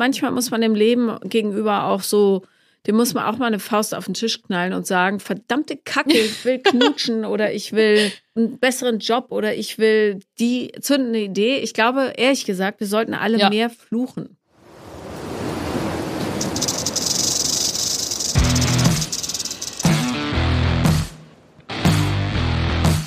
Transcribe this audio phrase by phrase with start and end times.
[0.00, 2.42] manchmal muss man dem Leben gegenüber auch so,
[2.86, 6.16] dem muss man auch mal eine Faust auf den Tisch knallen und sagen, verdammte Kacke,
[6.16, 11.58] ich will knutschen oder ich will einen besseren Job oder ich will die zündende Idee.
[11.58, 13.50] Ich glaube, ehrlich gesagt, wir sollten alle Ja.
[13.50, 14.38] mehr fluchen.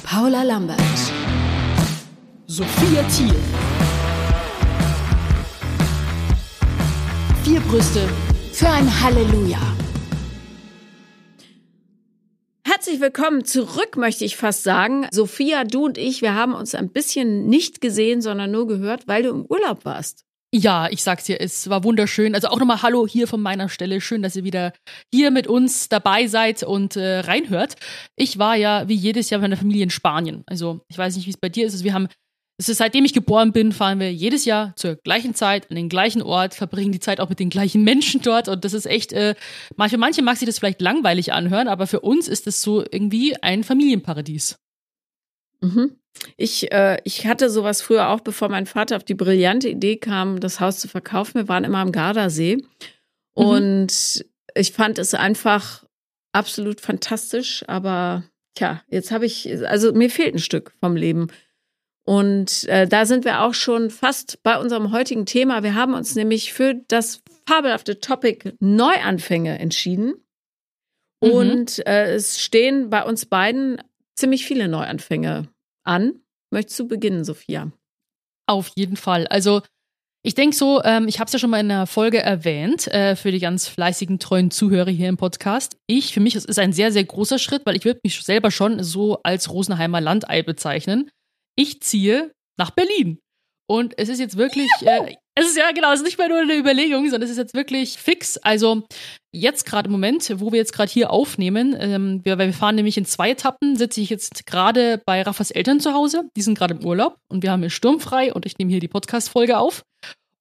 [0.04, 0.80] Paula Lambert.
[2.48, 3.34] Sophia Thiel.
[7.44, 8.08] Vier Brüste.
[8.54, 9.60] Für ein Halleluja.
[12.66, 15.08] Herzlich willkommen zurück, möchte ich fast sagen.
[15.12, 19.24] Sophia, du und ich, wir haben uns ein bisschen nicht gesehen, sondern nur gehört, weil
[19.24, 20.24] du im Urlaub warst.
[20.56, 22.34] Ja, ich sag's dir, es war wunderschön.
[22.34, 24.00] Also auch nochmal Hallo hier von meiner Stelle.
[24.00, 24.72] Schön, dass ihr wieder
[25.12, 27.76] hier mit uns dabei seid und äh, reinhört.
[28.16, 30.44] Ich war ja wie jedes Jahr mit meiner Familie in Spanien.
[30.46, 31.74] Also ich weiß nicht, wie es bei dir ist.
[31.74, 32.08] Also wir haben,
[32.58, 35.90] es ist seitdem ich geboren bin, fahren wir jedes Jahr zur gleichen Zeit an den
[35.90, 38.48] gleichen Ort, verbringen die Zeit auch mit den gleichen Menschen dort.
[38.48, 39.36] Und das ist echt, äh,
[39.76, 43.36] manche, manche mag sich das vielleicht langweilig anhören, aber für uns ist das so irgendwie
[43.42, 44.60] ein Familienparadies.
[45.62, 45.98] Mhm.
[46.38, 50.40] Ich, äh, ich hatte sowas früher auch, bevor mein Vater auf die brillante Idee kam,
[50.40, 51.36] das Haus zu verkaufen.
[51.36, 52.58] Wir waren immer am Gardasee.
[52.58, 52.64] Mhm.
[53.34, 55.84] Und ich fand es einfach
[56.34, 57.64] absolut fantastisch.
[57.68, 58.24] Aber
[58.56, 61.28] tja, jetzt habe ich, also mir fehlt ein Stück vom Leben.
[62.06, 65.64] Und äh, da sind wir auch schon fast bei unserem heutigen Thema.
[65.64, 70.16] Wir haben uns nämlich für das fabelhafte Topic Neuanfänge entschieden.
[71.24, 71.32] Mhm.
[71.32, 73.82] Und äh, es stehen bei uns beiden
[74.16, 75.48] ziemlich viele Neuanfänge
[75.84, 76.20] an.
[76.52, 77.72] Möchtest du beginnen, Sophia?
[78.48, 79.26] Auf jeden Fall.
[79.28, 79.62] Also
[80.26, 83.16] ich denke so, ähm, ich habe es ja schon mal in einer Folge erwähnt, äh,
[83.16, 85.78] für die ganz fleißigen, treuen Zuhörer hier im Podcast.
[85.88, 88.52] Ich, für mich, es ist ein sehr, sehr großer Schritt, weil ich würde mich selber
[88.52, 91.10] schon so als Rosenheimer Landei bezeichnen.
[91.56, 93.20] Ich ziehe nach Berlin.
[93.68, 96.40] Und es ist jetzt wirklich, äh, es ist ja genau, es ist nicht mehr nur
[96.40, 98.38] eine Überlegung, sondern es ist jetzt wirklich fix.
[98.38, 98.84] Also
[99.32, 102.98] jetzt gerade im Moment, wo wir jetzt gerade hier aufnehmen, ähm, wir, wir fahren nämlich
[102.98, 106.30] in zwei Etappen, sitze ich jetzt gerade bei Raffas Eltern zu Hause.
[106.36, 108.88] Die sind gerade im Urlaub und wir haben hier sturmfrei und ich nehme hier die
[108.88, 109.84] Podcast-Folge auf.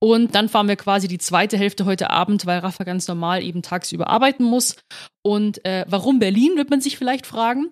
[0.01, 3.63] Und dann fahren wir quasi die zweite Hälfte heute Abend, weil Rafa ganz normal eben
[3.63, 4.75] tagsüber arbeiten muss.
[5.23, 7.71] Und äh, warum Berlin, wird man sich vielleicht fragen.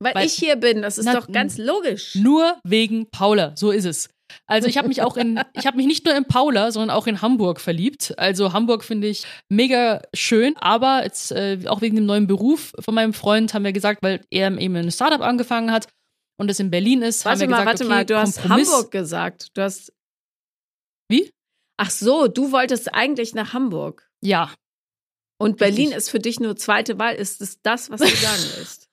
[0.00, 2.14] Weil, Weil- ich hier bin, das ist Na, doch ganz logisch.
[2.16, 4.08] Nur wegen Paula, so ist es.
[4.46, 7.06] Also ich habe mich auch in, ich habe mich nicht nur in Paula, sondern auch
[7.06, 8.14] in Hamburg verliebt.
[8.18, 12.94] Also Hamburg finde ich mega schön, aber jetzt äh, auch wegen dem neuen Beruf von
[12.94, 15.86] meinem Freund haben wir gesagt, weil er eben ein Startup angefangen hat
[16.40, 18.40] und es in Berlin ist, Warte haben wir mal, gesagt, warte okay, mal, du hast
[18.40, 18.72] Kompromiss.
[18.72, 19.48] Hamburg gesagt.
[19.54, 19.92] Du hast.
[21.08, 21.30] Wie?
[21.76, 24.08] Ach so, du wolltest eigentlich nach Hamburg.
[24.22, 24.52] Ja,
[25.40, 25.96] Und Berlin Richtig.
[25.98, 27.14] ist für dich nur zweite Wahl.
[27.14, 28.83] Ist es das, was du sagen willst?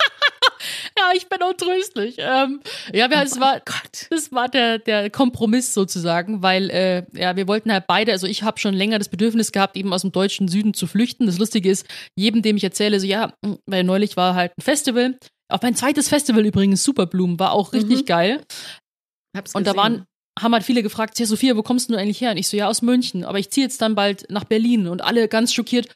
[1.01, 2.15] Ja, ich bin untröstlich.
[2.19, 2.61] Ähm,
[2.93, 4.07] ja, wir, es war, Gott.
[4.09, 8.43] Das war der, der Kompromiss sozusagen, weil äh, ja, wir wollten halt beide, also ich
[8.43, 11.25] habe schon länger das Bedürfnis gehabt, eben aus dem deutschen Süden zu flüchten.
[11.25, 11.85] Das Lustige ist,
[12.15, 15.17] jedem, dem ich erzähle, so ja, mh, weil neulich war halt ein Festival.
[15.49, 18.05] Auch mein zweites Festival übrigens, Superblumen, war auch richtig Mhm.
[18.05, 18.43] geil.
[19.35, 20.05] Hab's Und da waren,
[20.39, 22.31] haben halt viele gefragt, ja, Sophia, wo kommst du eigentlich her?
[22.31, 24.87] Und ich so, ja, aus München, aber ich ziehe jetzt dann bald nach Berlin.
[24.87, 25.87] Und alle ganz schockiert,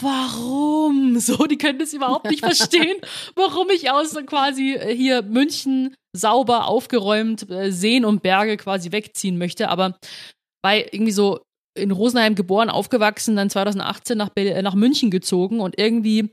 [0.00, 1.18] warum?
[1.20, 2.96] So, die können das überhaupt nicht verstehen,
[3.36, 8.92] warum ich aus so quasi äh, hier München sauber aufgeräumt, äh, Seen und Berge quasi
[8.92, 9.68] wegziehen möchte.
[9.68, 9.96] Aber
[10.62, 11.40] bei irgendwie so
[11.76, 16.30] in Rosenheim geboren, aufgewachsen, dann 2018 nach, äh, nach München gezogen und irgendwie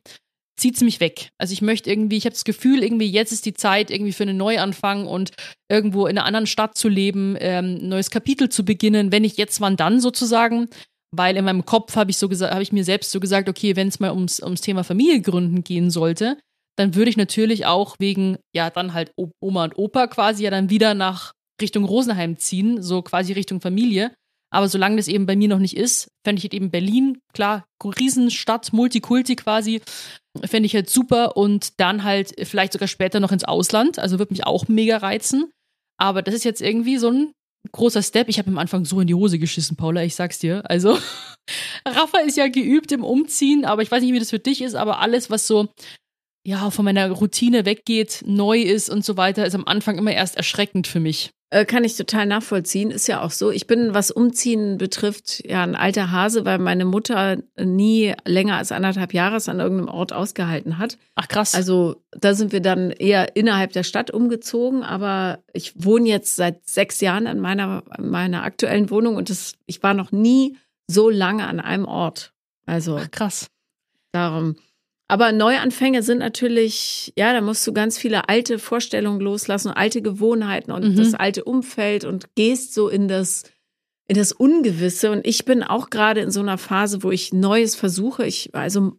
[0.58, 1.30] zieht's mich weg.
[1.40, 4.24] Also ich möchte irgendwie, ich habe das Gefühl, irgendwie jetzt ist die Zeit irgendwie für
[4.24, 5.32] einen Neuanfang und
[5.70, 9.38] irgendwo in einer anderen Stadt zu leben, ähm, ein neues Kapitel zu beginnen, wenn nicht
[9.38, 10.70] jetzt, wann dann sozusagen.
[11.14, 13.76] Weil in meinem Kopf habe ich so gesagt, habe ich mir selbst so gesagt, okay,
[13.76, 16.38] wenn es mal ums, ums Thema Familie gründen gehen sollte,
[16.78, 19.12] dann würde ich natürlich auch wegen, ja, dann halt
[19.42, 24.14] Oma und Opa quasi ja dann wieder nach Richtung Rosenheim ziehen, so quasi Richtung Familie.
[24.54, 27.66] Aber solange das eben bei mir noch nicht ist, fände ich halt eben Berlin, klar,
[27.84, 29.82] Riesenstadt, Multikulti quasi,
[30.44, 33.98] fände ich halt super und dann halt vielleicht sogar später noch ins Ausland.
[33.98, 35.52] Also würde mich auch mega reizen.
[35.98, 37.32] Aber das ist jetzt irgendwie so ein
[37.72, 38.30] großer Step.
[38.30, 40.64] Ich habe am Anfang so in die Hose geschissen, Paula, ich sag's dir.
[40.70, 40.98] Also,
[41.88, 44.76] Rafa ist ja geübt im Umziehen, aber ich weiß nicht, wie das für dich ist,
[44.76, 45.70] aber alles, was so,
[46.46, 50.38] ja, von meiner Routine weggeht, neu ist und so weiter, ist am Anfang immer erst
[50.38, 51.32] erschreckend für mich.
[51.54, 52.92] Äh, kann ich total nachvollziehen.
[52.92, 53.52] Ist ja auch so.
[53.52, 58.72] Ich bin, was Umziehen betrifft, ja ein alter Hase, weil meine Mutter nie länger als
[58.72, 60.98] anderthalb Jahre an irgendeinem Ort ausgehalten hat.
[61.16, 61.54] Ach krass.
[61.54, 66.66] Also da sind wir dann eher innerhalb der Stadt umgezogen, aber ich wohne jetzt seit
[66.70, 70.58] sechs Jahren in meiner, in meiner aktuellen Wohnung und das, ich war noch nie
[70.88, 72.32] so lange an einem Ort.
[72.66, 73.48] Also Ach krass.
[74.14, 74.56] darum.
[75.12, 80.72] Aber Neuanfänge sind natürlich, ja, da musst du ganz viele alte Vorstellungen loslassen, alte Gewohnheiten
[80.72, 80.96] und Mhm.
[80.96, 83.44] das alte Umfeld und gehst so in das,
[84.08, 85.12] in das Ungewisse.
[85.12, 88.26] Und ich bin auch gerade in so einer Phase, wo ich Neues versuche.
[88.26, 88.94] Ich, also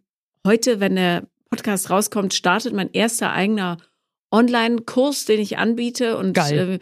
[0.47, 3.79] heute, wenn der Podcast rauskommt, startet mein erster eigener
[4.31, 6.19] Online-Kurs, den ich anbiete.
[6.19, 6.37] Und.
[6.37, 6.79] Äh,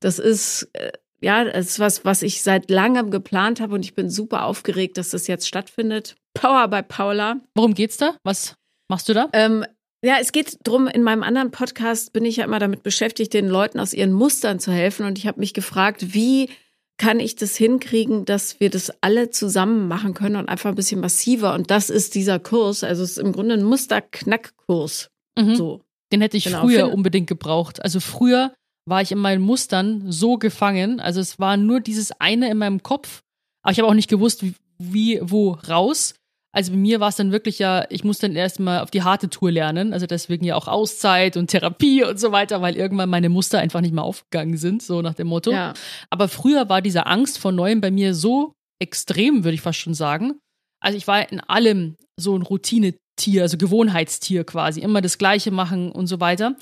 [0.00, 0.90] das ist äh,
[1.20, 4.98] ja, das ist was, was ich seit langem geplant habe und ich bin super aufgeregt,
[4.98, 6.16] dass das jetzt stattfindet.
[6.34, 7.36] Power bei Paula.
[7.54, 8.16] Worum geht's da?
[8.24, 8.56] Was
[8.88, 9.28] machst du da?
[9.32, 9.64] Ähm,
[10.04, 10.88] ja, es geht drum.
[10.88, 14.58] In meinem anderen Podcast bin ich ja immer damit beschäftigt, den Leuten aus ihren Mustern
[14.58, 15.06] zu helfen.
[15.06, 16.50] Und ich habe mich gefragt, wie
[16.98, 21.00] kann ich das hinkriegen, dass wir das alle zusammen machen können und einfach ein bisschen
[21.00, 21.54] massiver.
[21.54, 22.84] Und das ist dieser Kurs.
[22.84, 25.10] Also es ist im Grunde ein Musterknackkurs.
[25.38, 25.56] Mhm.
[25.56, 25.80] So.
[26.12, 27.82] Den hätte ich Genau, früher unbedingt gebraucht.
[27.82, 28.52] Also früher
[28.84, 31.00] war ich in meinen Mustern so gefangen.
[31.00, 33.22] Also es war nur dieses eine in meinem Kopf.
[33.62, 34.44] Aber ich habe auch nicht gewusst,
[34.78, 36.14] wie wo raus.
[36.54, 39.30] Also bei mir war es dann wirklich ja, ich musste dann erstmal auf die harte
[39.30, 39.92] Tour lernen.
[39.92, 43.80] Also deswegen ja auch Auszeit und Therapie und so weiter, weil irgendwann meine Muster einfach
[43.80, 45.50] nicht mehr aufgegangen sind, so nach dem Motto.
[45.50, 45.72] Ja.
[46.10, 49.94] Aber früher war diese Angst vor Neuem bei mir so extrem, würde ich fast schon
[49.94, 50.38] sagen.
[50.82, 55.90] Also ich war in allem so ein Routinetier, also Gewohnheitstier quasi, immer das Gleiche machen
[55.90, 56.56] und so weiter,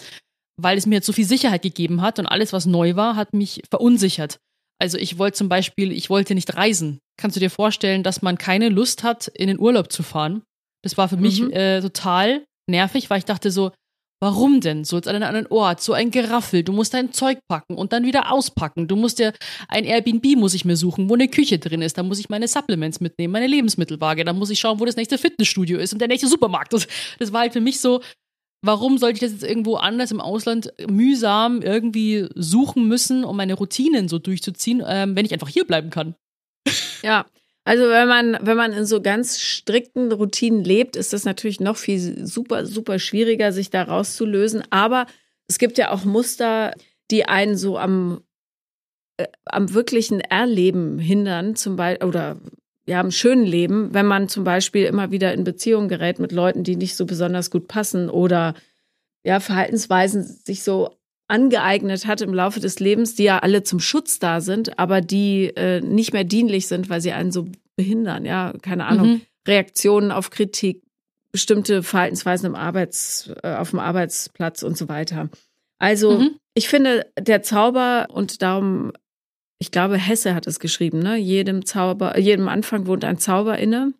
[0.57, 3.33] weil es mir jetzt so viel Sicherheit gegeben hat und alles, was neu war, hat
[3.33, 4.39] mich verunsichert.
[4.81, 6.99] Also ich wollte zum Beispiel, ich wollte nicht reisen.
[7.19, 10.43] Kannst du dir vorstellen, dass man keine Lust hat, in den Urlaub zu fahren?
[10.83, 11.51] Das war für mich Mhm.
[11.53, 13.73] äh, total nervig, weil ich dachte so,
[14.23, 14.85] Warum denn?
[14.85, 16.63] So jetzt an einen anderen Ort, so ein Geraffel.
[16.63, 18.87] Du musst dein Zeug packen und dann wieder auspacken.
[18.87, 19.33] Du musst dir
[19.67, 21.97] ein Airbnb muss ich mir suchen, wo eine Küche drin ist.
[21.97, 24.27] Da muss ich meine Supplements mitnehmen, meine Lebensmittelwaage.
[24.27, 26.75] Da muss ich schauen, wo das nächste Fitnessstudio ist und der nächste Supermarkt.
[26.75, 26.87] Das,
[27.19, 28.03] das war halt für mich so,
[28.63, 33.55] warum sollte ich das jetzt irgendwo anders im Ausland mühsam irgendwie suchen müssen, um meine
[33.55, 36.15] Routinen so durchzuziehen, ähm, wenn ich einfach hier bleiben kann?
[37.03, 37.27] Ja,
[37.65, 41.77] also wenn man, wenn man in so ganz strikten Routinen lebt, ist das natürlich noch
[41.77, 44.63] viel super, super schwieriger, sich da rauszulösen.
[44.71, 45.07] Aber
[45.49, 46.75] es gibt ja auch Muster,
[47.11, 48.23] die einen so am,
[49.19, 52.39] äh, am wirklichen Erleben hindern, zum Beispiel, oder
[52.91, 56.65] ja, am schönen Leben, wenn man zum Beispiel immer wieder in Beziehung gerät mit Leuten,
[56.65, 58.55] die nicht so besonders gut passen oder
[59.25, 60.97] ja, Verhaltensweisen sich so
[61.29, 65.45] angeeignet hat im Laufe des Lebens, die ja alle zum Schutz da sind, aber die
[65.57, 67.47] äh, nicht mehr dienlich sind, weil sie einen so
[67.77, 68.25] behindern.
[68.25, 69.07] Ja, keine Ahnung.
[69.07, 69.21] Mhm.
[69.47, 70.83] Reaktionen auf Kritik,
[71.31, 75.29] bestimmte Verhaltensweisen im Arbeits, äh, auf dem Arbeitsplatz und so weiter.
[75.79, 76.31] Also, Mhm.
[76.55, 78.93] ich finde, der Zauber und darum,
[79.61, 81.17] ich glaube, Hesse hat es geschrieben, ne?
[81.17, 83.93] Jedem Zauber, jedem Anfang wohnt ein Zauber inne.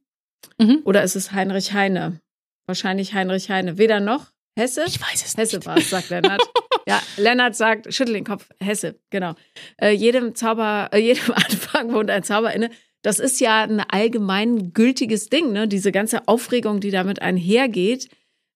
[0.59, 0.81] Mhm.
[0.85, 2.19] Oder ist es Heinrich Heine?
[2.67, 3.79] Wahrscheinlich Heinrich Heine.
[3.79, 4.33] Weder noch.
[4.59, 4.83] Hesse?
[4.87, 5.67] Ich weiß es Hesse nicht.
[5.67, 6.43] war es, sagt Lennart.
[6.89, 9.35] ja, Lennart sagt, schüttel den Kopf, Hesse, genau.
[9.81, 12.71] Äh, jedem Zauber, äh, jedem Anfang wohnt ein Zauber inne.
[13.03, 15.69] Das ist ja ein allgemein gültiges Ding, ne?
[15.69, 18.09] Diese ganze Aufregung, die damit einhergeht,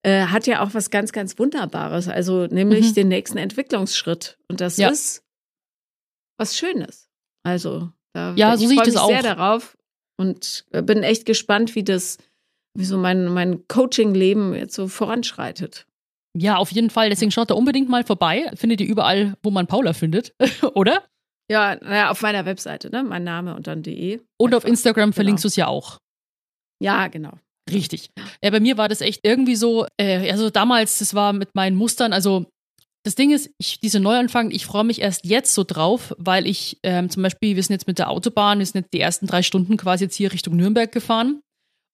[0.02, 2.08] äh, hat ja auch was ganz, ganz Wunderbares.
[2.08, 2.94] Also nämlich Mhm.
[2.94, 4.36] den nächsten Entwicklungsschritt.
[4.48, 4.88] Und das Ja.
[4.88, 5.22] ist
[6.38, 7.08] was Schönes.
[7.46, 9.76] Also, da, Ja, so ich freu das mich sehr darauf
[10.18, 12.18] und äh, bin echt gespannt, wie das,
[12.76, 15.86] wie so mein, mein Coaching-Leben jetzt so voranschreitet.
[16.36, 17.10] Ja, auf jeden Fall.
[17.10, 18.50] Deswegen schaut da unbedingt mal vorbei.
[18.54, 20.34] Findet ihr überall, wo man Paula findet,
[20.74, 21.04] oder?
[21.50, 23.04] Ja, naja, auf meiner Webseite, ne?
[23.04, 24.20] Mein Name und dann de.
[24.38, 24.64] Und auf.
[24.64, 25.48] Instagram verlinkst Genau.
[25.48, 25.98] du es ja auch.
[26.82, 27.32] Ja, genau.
[27.70, 28.10] Richtig.
[28.42, 31.76] Ja, bei mir war das echt irgendwie so, äh, also damals, das war mit meinen
[31.76, 32.46] Mustern, also
[33.04, 36.78] das Ding ist, ich, diese Neuanfang, ich freue mich erst jetzt so drauf, weil ich
[36.82, 39.42] ähm, zum Beispiel, wir sind jetzt mit der Autobahn, wir sind jetzt die ersten drei
[39.42, 41.40] Stunden quasi jetzt hier Richtung Nürnberg gefahren.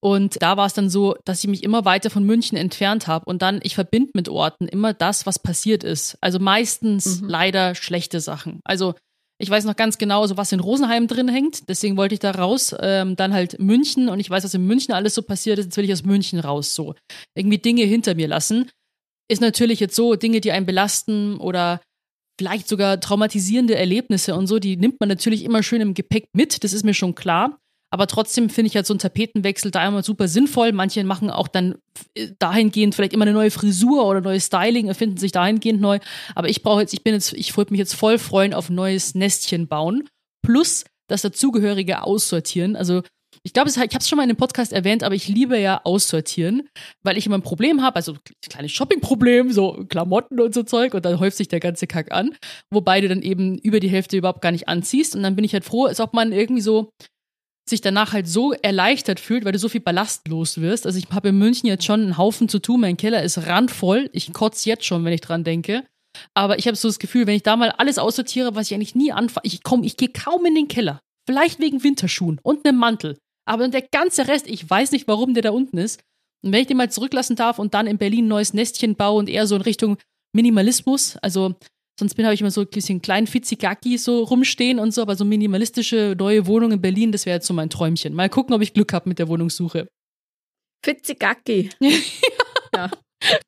[0.03, 3.25] Und da war es dann so, dass ich mich immer weiter von München entfernt habe.
[3.25, 6.17] Und dann, ich verbinde mit Orten immer das, was passiert ist.
[6.21, 7.29] Also meistens Mhm.
[7.29, 8.61] leider schlechte Sachen.
[8.63, 8.95] Also
[9.37, 11.67] ich weiß noch ganz genau, so was in Rosenheim drin hängt.
[11.69, 12.75] Deswegen wollte ich da raus.
[12.79, 15.65] Ähm, dann halt München und ich weiß, was in München alles so passiert ist.
[15.65, 16.73] Jetzt will ich aus München raus.
[16.73, 16.95] So
[17.35, 18.69] irgendwie Dinge hinter mir lassen.
[19.31, 21.79] Ist natürlich jetzt so Dinge, die einen belasten oder
[22.37, 24.59] vielleicht sogar traumatisierende Erlebnisse und so.
[24.59, 26.65] Die nimmt man natürlich immer schön im Gepäck mit.
[26.65, 27.57] Das ist mir schon klar.
[27.93, 30.73] Aber trotzdem finde ich halt so einen Tapetenwechsel da immer super sinnvoll.
[30.73, 31.75] Manche machen auch dann
[32.13, 35.99] äh, dahingehend vielleicht immer eine neue Frisur oder neues Styling, erfinden sich dahingehend neu.
[36.35, 38.75] Aber ich brauche jetzt, ich bin jetzt, ich würde mich jetzt voll freuen auf ein
[38.75, 40.09] neues Nestchen bauen.
[40.41, 42.75] Plus das dazugehörige Aussortieren.
[42.75, 43.01] Also
[43.43, 45.81] ich glaube, ich habe es schon mal in dem Podcast erwähnt, aber ich liebe ja
[45.83, 46.69] Aussortieren,
[47.03, 50.93] weil ich immer ein Problem habe, also ein kleines Shoppingproblem, so Klamotten und so Zeug
[50.93, 52.35] und dann häuft sich der ganze Kack an,
[52.69, 55.53] wobei du dann eben über die Hälfte überhaupt gar nicht anziehst und dann bin ich
[55.53, 56.91] halt froh, als ob man irgendwie so
[57.67, 60.85] sich danach halt so erleichtert fühlt, weil du so viel Ballast los wirst.
[60.85, 64.09] Also ich habe in München jetzt schon einen Haufen zu tun, mein Keller ist randvoll,
[64.13, 65.83] ich kotze jetzt schon, wenn ich dran denke.
[66.33, 68.95] Aber ich habe so das Gefühl, wenn ich da mal alles aussortiere, was ich eigentlich
[68.95, 70.99] nie anfange, ich komme, ich gehe kaum in den Keller.
[71.27, 73.17] Vielleicht wegen Winterschuhen und einem Mantel.
[73.45, 76.01] Aber der ganze Rest, ich weiß nicht, warum der da unten ist.
[76.43, 79.19] Und wenn ich den mal zurücklassen darf und dann in Berlin ein neues Nestchen baue
[79.19, 79.97] und eher so in Richtung
[80.33, 81.55] Minimalismus, also
[81.99, 85.15] sonst bin habe ich immer so ein bisschen kleinen Fizigaki so rumstehen und so, aber
[85.15, 88.13] so minimalistische neue Wohnung in Berlin, das wäre jetzt so mein Träumchen.
[88.13, 89.87] Mal gucken, ob ich Glück habe mit der Wohnungssuche.
[90.83, 91.69] Fitzigaki.
[92.75, 92.89] ja.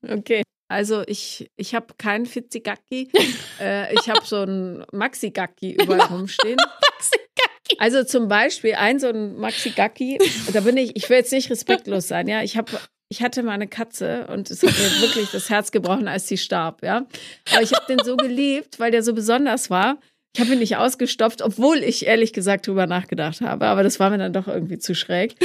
[0.08, 0.44] Okay.
[0.70, 3.12] Also ich, ich habe keinen Fitzigaki.
[3.60, 6.58] äh, ich habe so einen Maxigaki überall rumstehen.
[6.98, 7.78] Maxigaki.
[7.78, 10.20] Also zum Beispiel ein so ein Maxigaki,
[10.54, 12.44] da bin ich, ich will jetzt nicht respektlos sein, ja.
[12.44, 12.72] Ich habe
[13.10, 16.38] ich hatte mal eine Katze und es hat mir wirklich das Herz gebrochen, als sie
[16.38, 17.06] starb, ja.
[17.52, 20.00] Aber ich habe den so geliebt, weil der so besonders war.
[20.36, 23.68] Ich habe ihn nicht ausgestopft, obwohl ich ehrlich gesagt drüber nachgedacht habe.
[23.68, 25.36] Aber das war mir dann doch irgendwie zu schräg.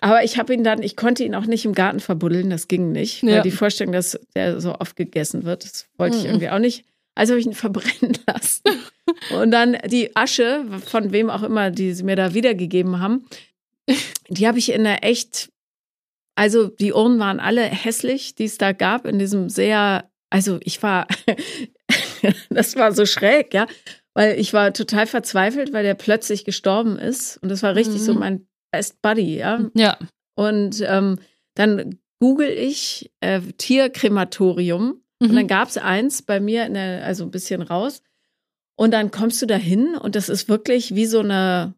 [0.00, 2.90] Aber ich habe ihn dann, ich konnte ihn auch nicht im Garten verbuddeln, das ging
[2.90, 3.22] nicht.
[3.22, 3.36] Ja.
[3.36, 6.84] Weil die Vorstellung, dass der so oft gegessen wird, das wollte ich irgendwie auch nicht.
[7.14, 8.62] Also habe ich ihn verbrennen lassen.
[9.38, 13.26] Und dann die Asche, von wem auch immer, die sie mir da wiedergegeben haben,
[14.28, 15.50] die habe ich in einer echt,
[16.34, 20.82] also die Ohren waren alle hässlich, die es da gab, in diesem sehr, also ich
[20.82, 21.06] war,
[22.50, 23.66] das war so schräg, ja.
[24.16, 27.36] Weil ich war total verzweifelt, weil der plötzlich gestorben ist.
[27.38, 28.04] Und das war richtig mhm.
[28.04, 29.68] so mein Best Buddy, ja.
[29.74, 29.98] Ja.
[30.36, 31.18] Und ähm,
[31.54, 35.03] dann google ich äh, Tierkrematorium.
[35.24, 35.30] Mhm.
[35.30, 38.02] Und dann gab es eins bei mir, der, also ein bisschen raus.
[38.76, 41.74] Und dann kommst du da hin und das ist wirklich wie so eine,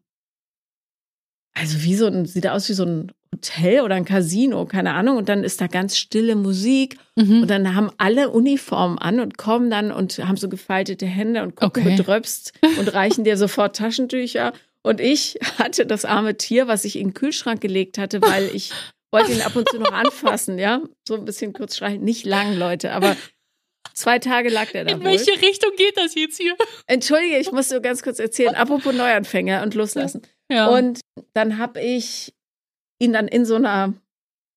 [1.53, 5.17] also wie so ein, sieht aus wie so ein Hotel oder ein Casino, keine Ahnung.
[5.17, 6.97] Und dann ist da ganz stille Musik.
[7.15, 7.43] Mhm.
[7.43, 11.55] Und dann haben alle Uniformen an und kommen dann und haben so gefaltete Hände und
[11.55, 11.95] gucken okay.
[11.95, 14.53] bedröpst und reichen dir sofort Taschentücher.
[14.81, 18.71] Und ich hatte das arme Tier, was ich in den Kühlschrank gelegt hatte, weil ich
[19.11, 20.81] wollte ihn ab und zu noch anfassen, ja.
[21.07, 22.03] So ein bisschen kurz schreien.
[22.03, 23.15] Nicht lang, Leute, aber
[23.97, 24.91] zwei Tage lag der da.
[24.93, 25.47] In welche wohl.
[25.47, 26.55] Richtung geht das jetzt hier?
[26.85, 28.55] Entschuldige, ich muss so ganz kurz erzählen.
[28.55, 30.21] Apropos Neuanfänger und loslassen.
[30.51, 30.67] Ja.
[30.67, 31.01] Und
[31.33, 32.33] dann habe ich
[32.99, 33.93] ihn dann in so einer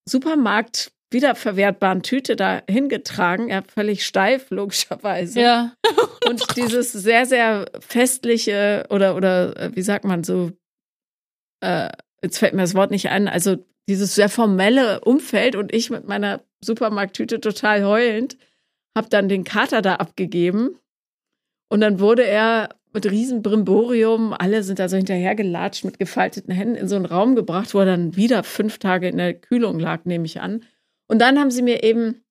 [0.07, 3.49] Supermarkt wiederverwertbaren Tüte da hingetragen.
[3.49, 5.41] Er völlig steif, logischerweise.
[5.41, 5.75] Ja.
[6.27, 10.51] Und dieses sehr, sehr festliche oder, oder äh, wie sagt man so,
[11.61, 11.89] äh,
[12.23, 13.57] jetzt fällt mir das Wort nicht ein, also
[13.89, 18.37] dieses sehr formelle Umfeld und ich mit meiner Supermarkttüte total heulend,
[18.95, 20.77] habe dann den Kater da abgegeben.
[21.69, 26.75] Und dann wurde er mit riesen Brimborium, alle sind da so hinterhergelatscht mit gefalteten Händen
[26.75, 30.03] in so einen Raum gebracht, wo er dann wieder fünf Tage in der Kühlung lag,
[30.03, 30.65] nehme ich an.
[31.07, 32.21] Und dann haben sie mir eben,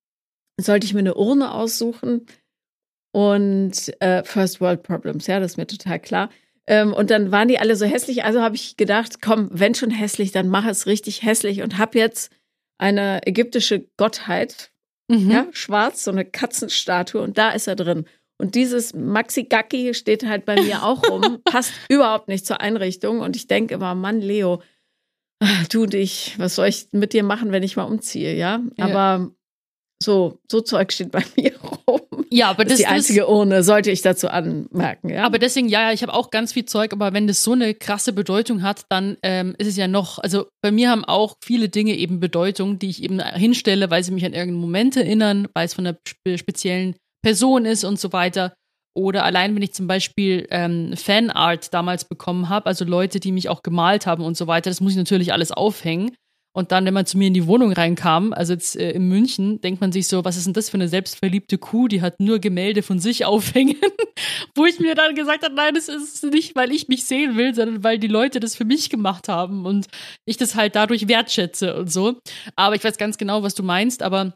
[0.61, 2.27] sollte ich mir eine Urne aussuchen
[3.13, 6.31] und äh, First World Problems, ja, das ist mir total klar.
[6.67, 9.91] Ähm, und dann waren die alle so hässlich, also habe ich gedacht, komm, wenn schon
[9.91, 12.31] hässlich, dann mach es richtig hässlich und habe jetzt
[12.79, 14.70] eine ägyptische Gottheit,
[15.11, 15.31] mhm.
[15.31, 18.07] ja, schwarz, so eine Katzenstatue und da ist er drin.
[18.39, 23.21] Und dieses Maxi Gacki steht halt bei mir auch rum, passt überhaupt nicht zur Einrichtung.
[23.21, 24.63] Und ich denke immer, Mann, Leo,
[25.43, 28.63] ah, du und ich, was soll ich mit dir machen, wenn ich mal umziehe, ja?
[28.79, 28.85] ja.
[28.87, 29.31] Aber
[30.03, 31.55] so, so Zeug steht bei mir
[31.87, 32.00] rum.
[32.33, 35.11] Ja, aber das, das ist die einzige Urne, sollte ich dazu anmerken.
[35.11, 35.25] Ja?
[35.25, 37.75] Aber deswegen, ja, ja, ich habe auch ganz viel Zeug, aber wenn das so eine
[37.75, 41.69] krasse Bedeutung hat, dann ähm, ist es ja noch, also bei mir haben auch viele
[41.69, 45.67] Dinge eben Bedeutung, die ich eben hinstelle, weil sie mich an irgendeinen Moment erinnern, weil
[45.67, 45.99] es von einer
[46.37, 48.55] speziellen Person ist und so weiter.
[48.97, 53.49] Oder allein, wenn ich zum Beispiel ähm, Fanart damals bekommen habe, also Leute, die mich
[53.49, 56.15] auch gemalt haben und so weiter, das muss ich natürlich alles aufhängen.
[56.53, 59.61] Und dann, wenn man zu mir in die Wohnung reinkam, also jetzt äh, in München,
[59.61, 62.41] denkt man sich so, was ist denn das für eine selbstverliebte Kuh, die hat nur
[62.41, 63.77] Gemälde von sich aufhängen.
[64.57, 67.55] Wo ich mir dann gesagt habe, nein, das ist nicht, weil ich mich sehen will,
[67.55, 69.87] sondern weil die Leute das für mich gemacht haben und
[70.27, 72.19] ich das halt dadurch wertschätze und so.
[72.57, 74.35] Aber ich weiß ganz genau, was du meinst, aber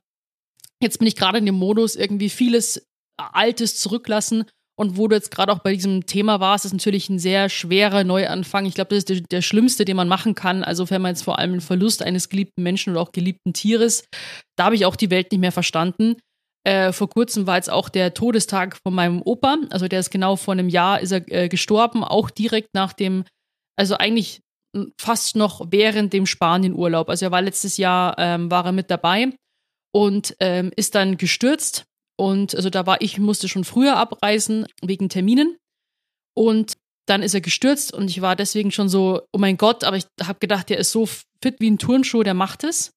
[0.84, 4.44] Jetzt bin ich gerade in dem Modus, irgendwie vieles Altes zurücklassen.
[4.76, 8.02] Und wo du jetzt gerade auch bei diesem Thema warst, ist natürlich ein sehr schwerer
[8.02, 8.66] Neuanfang.
[8.66, 10.64] Ich glaube, das ist der, der, schlimmste, den man machen kann.
[10.64, 14.04] Also wenn man jetzt vor allem einen Verlust eines geliebten Menschen oder auch geliebten Tieres,
[14.56, 16.16] da habe ich auch die Welt nicht mehr verstanden.
[16.66, 19.58] Äh, vor kurzem war jetzt auch der Todestag von meinem Opa.
[19.70, 23.24] Also der ist genau vor einem Jahr ist er äh, gestorben, auch direkt nach dem,
[23.76, 24.40] also eigentlich
[25.00, 27.08] fast noch während dem Spanienurlaub.
[27.08, 29.32] Also er war letztes Jahr, ähm, war er mit dabei
[29.94, 31.84] und ähm, ist dann gestürzt.
[32.16, 35.56] Und also da war ich, musste schon früher abreisen wegen Terminen.
[36.36, 36.74] Und
[37.06, 40.06] dann ist er gestürzt und ich war deswegen schon so, oh mein Gott, aber ich
[40.22, 42.92] habe gedacht, der ist so fit wie ein Turnschuh, der macht es.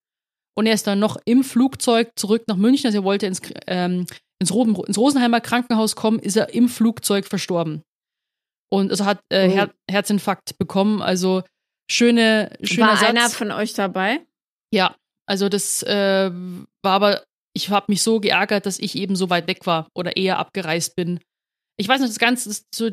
[0.55, 4.07] Und er ist dann noch im Flugzeug zurück nach München, also er wollte ins, ähm,
[4.39, 7.83] ins, Rosen, ins Rosenheimer Krankenhaus kommen, ist er im Flugzeug verstorben.
[8.69, 9.51] Und also hat äh, oh.
[9.51, 11.43] Her Herzinfarkt bekommen, also
[11.89, 13.09] schöne, schöner War Satz.
[13.09, 14.25] einer von euch dabei?
[14.73, 14.95] Ja,
[15.25, 17.23] also das äh, war aber,
[17.57, 20.95] ich habe mich so geärgert, dass ich eben so weit weg war oder eher abgereist
[20.95, 21.19] bin.
[21.77, 22.89] Ich weiß noch, das Ganze, das, so,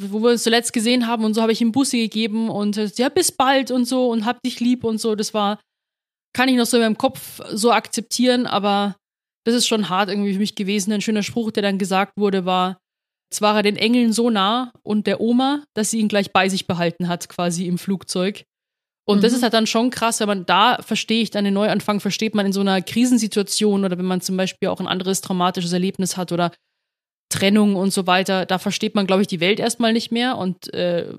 [0.00, 3.08] wo wir uns zuletzt gesehen haben und so habe ich ihm Busse gegeben und ja,
[3.08, 5.14] bis bald und so und hab dich lieb und so.
[5.14, 5.60] Das war,
[6.32, 8.96] kann ich noch so in meinem Kopf so akzeptieren, aber
[9.44, 10.92] Das ist schon hart irgendwie für mich gewesen.
[10.92, 12.78] Ein schöner Spruch, der dann gesagt wurde, war,
[13.32, 16.48] es war er den Engeln so nah und der Oma, dass sie ihn gleich bei
[16.48, 18.44] sich behalten hat, quasi im Flugzeug.
[19.08, 19.22] Und mhm.
[19.22, 22.34] das ist halt dann schon krass, wenn man da verstehe ich dann den Neuanfang, versteht
[22.34, 26.16] man in so einer Krisensituation oder wenn man zum Beispiel auch ein anderes traumatisches Erlebnis
[26.16, 26.52] hat oder
[27.30, 30.72] Trennung und so weiter, da versteht man, glaube ich, die Welt erstmal nicht mehr und
[30.74, 31.14] äh,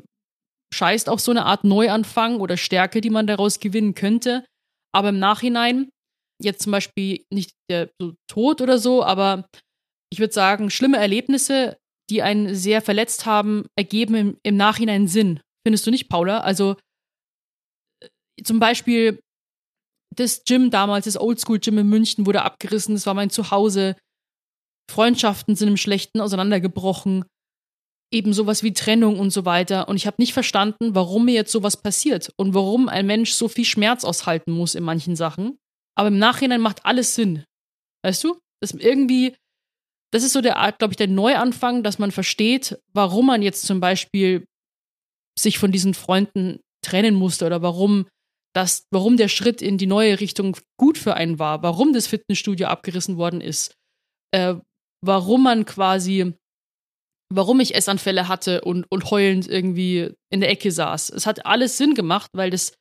[0.74, 4.46] scheißt auf so eine Art Neuanfang oder Stärke, die man daraus gewinnen könnte.
[4.94, 5.90] Aber im Nachhinein,
[6.42, 9.48] jetzt zum Beispiel nicht der so Tod oder so, aber
[10.12, 11.78] ich würde sagen, schlimme Erlebnisse,
[12.10, 15.40] die einen sehr verletzt haben, ergeben im, im Nachhinein Sinn.
[15.66, 16.40] Findest du nicht, Paula?
[16.40, 16.76] Also
[18.43, 19.19] zum Beispiel
[20.15, 23.95] das Gym damals, das Oldschool-Gym in München wurde abgerissen, das war mein Zuhause.
[24.89, 27.25] Freundschaften sind im Schlechten auseinandergebrochen
[28.12, 29.88] eben sowas wie Trennung und so weiter.
[29.88, 33.48] Und ich habe nicht verstanden, warum mir jetzt sowas passiert und warum ein Mensch so
[33.48, 35.57] viel Schmerz aushalten muss in manchen Sachen.
[35.95, 37.45] Aber im Nachhinein macht alles Sinn.
[38.03, 38.38] Weißt du?
[38.62, 39.36] Das irgendwie,
[40.12, 43.65] das ist so der Art, glaube ich, der Neuanfang, dass man versteht, warum man jetzt
[43.65, 44.45] zum Beispiel
[45.39, 48.07] sich von diesen Freunden trennen musste oder warum
[48.53, 52.67] das, warum der Schritt in die neue Richtung gut für einen war, warum das Fitnessstudio
[52.67, 53.75] abgerissen worden ist,
[54.31, 54.55] äh,
[55.01, 56.34] warum man quasi
[57.34, 61.10] warum ich Essanfälle hatte und, und heulend irgendwie in der Ecke saß.
[61.10, 62.74] Es hat alles Sinn gemacht, weil das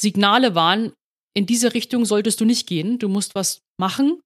[0.00, 0.92] Signale waren,
[1.34, 2.98] in diese Richtung solltest du nicht gehen.
[2.98, 4.20] Du musst was machen.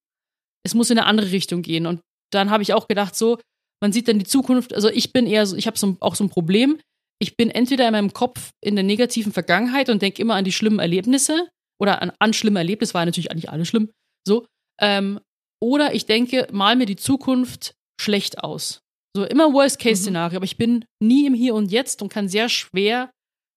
[0.65, 1.87] Es muss in eine andere Richtung gehen.
[1.87, 2.01] Und
[2.33, 3.39] dann habe ich auch gedacht, so,
[3.81, 4.75] man sieht dann die Zukunft.
[4.75, 6.81] Also ich bin eher so, ich habe so, auch so ein Problem.
[7.25, 10.53] Ich bin entweder in meinem Kopf in der negativen Vergangenheit und denke immer an die
[10.53, 11.49] schlimmen Erlebnisse
[11.81, 13.91] oder an, an schlimme Erlebnisse, war ja natürlich eigentlich alles schlimm.
[14.29, 14.47] So.
[14.79, 15.21] Ähm,
[15.59, 18.81] oder ich denke, mal mir die Zukunft schlecht aus.
[19.17, 20.37] So immer Worst-Case-Szenario, mhm.
[20.37, 23.11] aber ich bin nie im Hier und Jetzt und kann sehr schwer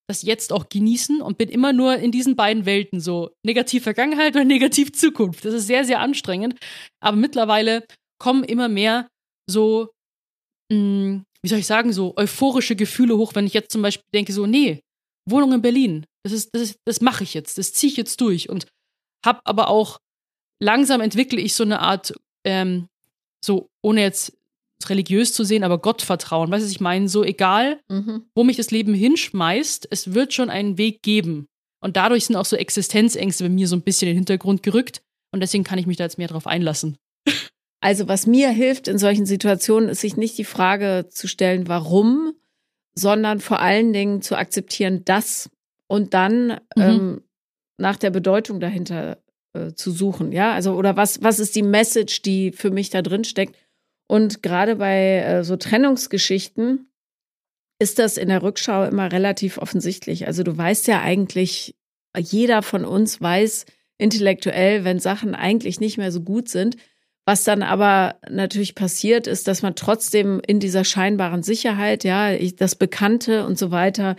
[0.09, 4.33] das Jetzt auch genießen und bin immer nur in diesen beiden Welten, so negativ Vergangenheit
[4.33, 5.43] oder negativ Zukunft.
[5.43, 6.55] Das ist sehr, sehr anstrengend.
[7.03, 7.85] Aber mittlerweile
[8.17, 9.09] kommen immer mehr
[9.49, 9.89] so,
[10.71, 14.03] mh, mm, wie soll ich sagen, so euphorische Gefühle hoch, wenn ich jetzt zum Beispiel
[14.13, 14.83] denke, so, nee,
[15.23, 18.19] Wohnung in Berlin, das ist, das, ist, das mache ich jetzt, das ziehe ich jetzt
[18.19, 18.67] durch und
[19.25, 20.01] hab aber auch
[20.61, 22.89] langsam entwickle ich so eine Art, ähm,
[23.41, 24.37] so ohne jetzt
[24.89, 26.51] religiös zu sehen, aber Gottvertrauen.
[26.51, 28.25] Weißt du, ich meine, so egal, mhm.
[28.35, 31.47] wo mich das Leben hinschmeißt, es wird schon einen Weg geben.
[31.79, 35.01] Und dadurch sind auch so Existenzängste bei mir so ein bisschen in den Hintergrund gerückt.
[35.31, 36.97] Und deswegen kann ich mich da jetzt mehr drauf einlassen.
[37.79, 42.33] Also, was mir hilft in solchen Situationen, ist sich nicht die Frage zu stellen, warum,
[42.95, 45.49] sondern vor allen Dingen zu akzeptieren, dass
[45.87, 46.81] und dann mhm.
[46.81, 47.21] ähm,
[47.77, 49.19] nach der Bedeutung dahinter
[49.53, 50.31] äh, zu suchen.
[50.31, 53.55] Ja, also, oder was, was ist die Message, die für mich da drin steckt?
[54.07, 56.89] Und gerade bei äh, so Trennungsgeschichten
[57.79, 60.25] ist das in der Rückschau immer relativ offensichtlich.
[60.25, 61.75] Also du weißt ja eigentlich,
[62.17, 63.65] jeder von uns weiß
[63.97, 66.77] intellektuell, wenn Sachen eigentlich nicht mehr so gut sind.
[67.27, 72.75] Was dann aber natürlich passiert, ist, dass man trotzdem in dieser scheinbaren Sicherheit, ja, das
[72.75, 74.15] Bekannte und so weiter,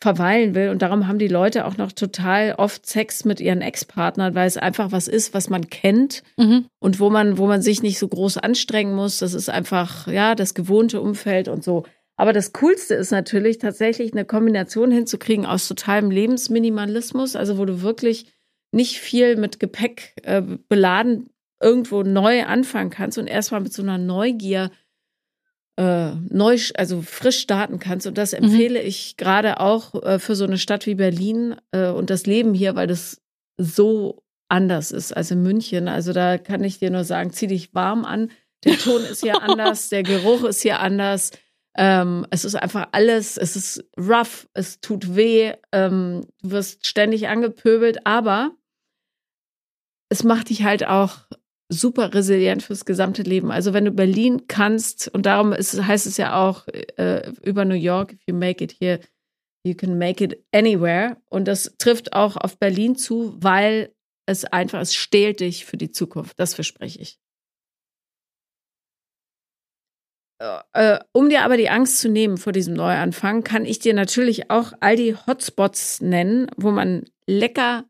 [0.00, 0.68] verweilen will.
[0.68, 4.58] Und darum haben die Leute auch noch total oft Sex mit ihren Ex-Partnern, weil es
[4.58, 6.66] einfach was ist, was man kennt mhm.
[6.78, 9.18] und wo man, wo man sich nicht so groß anstrengen muss.
[9.18, 11.82] Das ist einfach, ja, das gewohnte Umfeld und so.
[12.16, 17.82] Aber das Coolste ist natürlich tatsächlich eine Kombination hinzukriegen aus totalem Lebensminimalismus, also wo du
[17.82, 18.32] wirklich
[18.70, 21.31] nicht viel mit Gepäck äh, beladen
[21.62, 24.70] irgendwo neu anfangen kannst und erstmal mit so einer Neugier
[25.76, 28.06] äh, neu, also frisch starten kannst.
[28.06, 28.44] Und das mhm.
[28.44, 28.86] empfehle mhm.
[28.86, 32.74] ich gerade auch äh, für so eine Stadt wie Berlin äh, und das Leben hier,
[32.74, 33.22] weil das
[33.56, 35.88] so anders ist als in München.
[35.88, 38.30] Also da kann ich dir nur sagen, zieh dich warm an.
[38.64, 41.30] Der Ton ist hier anders, der Geruch ist hier anders.
[41.74, 47.28] Ähm, es ist einfach alles, es ist rough, es tut weh, ähm, du wirst ständig
[47.28, 48.50] angepöbelt, aber
[50.10, 51.20] es macht dich halt auch
[51.72, 53.50] super resilient fürs gesamte Leben.
[53.50, 57.74] Also wenn du Berlin kannst, und darum ist, heißt es ja auch äh, über New
[57.74, 59.00] York, if you make it here,
[59.64, 61.16] you can make it anywhere.
[61.30, 63.94] Und das trifft auch auf Berlin zu, weil
[64.26, 66.38] es einfach, es stählt dich für die Zukunft.
[66.38, 67.18] Das verspreche ich.
[70.40, 73.94] Äh, äh, um dir aber die Angst zu nehmen vor diesem Neuanfang, kann ich dir
[73.94, 77.84] natürlich auch all die Hotspots nennen, wo man lecker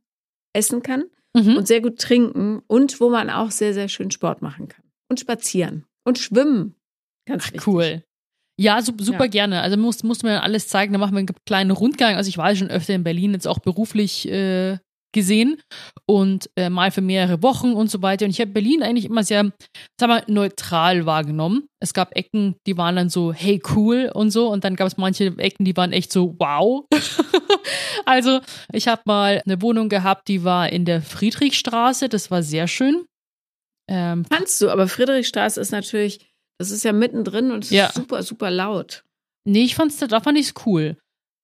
[0.54, 1.56] essen kann mhm.
[1.56, 4.84] und sehr gut trinken und wo man auch sehr, sehr schön Sport machen kann.
[5.08, 6.74] Und spazieren und schwimmen.
[7.26, 8.02] Ganz Ach, cool.
[8.58, 9.26] Ja, super ja.
[9.26, 9.60] gerne.
[9.62, 10.92] Also muss, muss mir alles zeigen.
[10.92, 12.16] Da machen wir einen kleinen Rundgang.
[12.16, 14.78] Also ich war schon öfter in Berlin, jetzt auch beruflich äh,
[15.12, 15.60] gesehen
[16.06, 18.24] und äh, mal für mehrere Wochen und so weiter.
[18.24, 19.50] Und ich habe Berlin eigentlich immer sehr,
[20.00, 21.66] sag mal, neutral wahrgenommen.
[21.80, 24.48] Es gab Ecken, die waren dann so, hey, cool und so.
[24.48, 26.84] Und dann gab es manche Ecken, die waren echt so, wow.
[28.04, 28.40] also
[28.72, 32.08] ich habe mal eine Wohnung gehabt, die war in der Friedrichstraße.
[32.08, 33.04] Das war sehr schön.
[33.88, 37.86] Ähm, Kannst du, aber Friedrichstraße ist natürlich, das ist ja mittendrin und es Ja.
[37.86, 39.04] ist super, super laut.
[39.44, 40.96] nee, ich fand's, da fand ich's cool.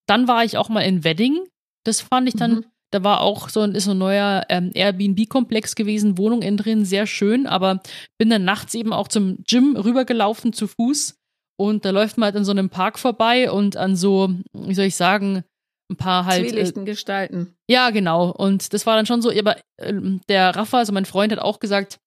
[0.09, 1.45] Dann war ich auch mal in Wedding.
[1.85, 2.65] Das fand ich dann, Mhm.
[2.91, 6.85] Da war auch so ein, ist so ein neuer ähm, Airbnb-Komplex gewesen, Wohnung innen drin,
[6.85, 7.81] sehr schön, aber
[8.19, 11.17] bin dann nachts eben auch zum Gym rübergelaufen zu Fuß
[11.61, 14.87] und da läuft man halt an so einem Park vorbei und an so, wie soll
[14.87, 15.45] ich sagen,
[15.91, 16.45] ein paar halt.
[16.45, 17.55] Äh, Zwielichten gestalten.
[17.69, 18.31] ja, genau.
[18.31, 21.61] Und das war dann schon so, aber ähm, der Rafa, also mein Freund, hat auch
[21.61, 21.99] gesagt,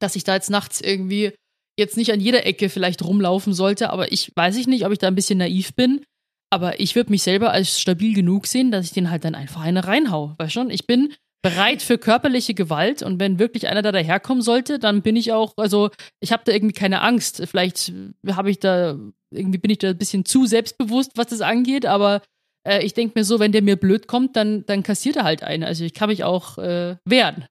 [0.00, 1.32] dass ich da jetzt nachts irgendwie
[1.78, 4.98] jetzt nicht an jeder Ecke vielleicht rumlaufen sollte, aber ich weiß ich nicht, ob ich
[4.98, 6.04] da ein bisschen naiv bin.
[6.52, 9.62] Aber ich würde mich selber als stabil genug sehen, dass ich den halt dann einfach
[9.62, 10.34] eine reinhau.
[10.36, 10.68] Weißt schon?
[10.68, 15.16] Ich bin bereit für körperliche Gewalt und wenn wirklich einer da daherkommen sollte, dann bin
[15.16, 17.42] ich auch, also ich habe da irgendwie keine Angst.
[17.46, 17.92] Vielleicht
[18.30, 18.98] habe ich da,
[19.34, 22.20] irgendwie bin ich da ein bisschen zu selbstbewusst, was das angeht, aber
[22.68, 25.42] äh, ich denke mir so, wenn der mir blöd kommt, dann, dann kassiert er halt
[25.42, 25.66] eine.
[25.66, 27.46] Also ich kann mich auch äh, wehren.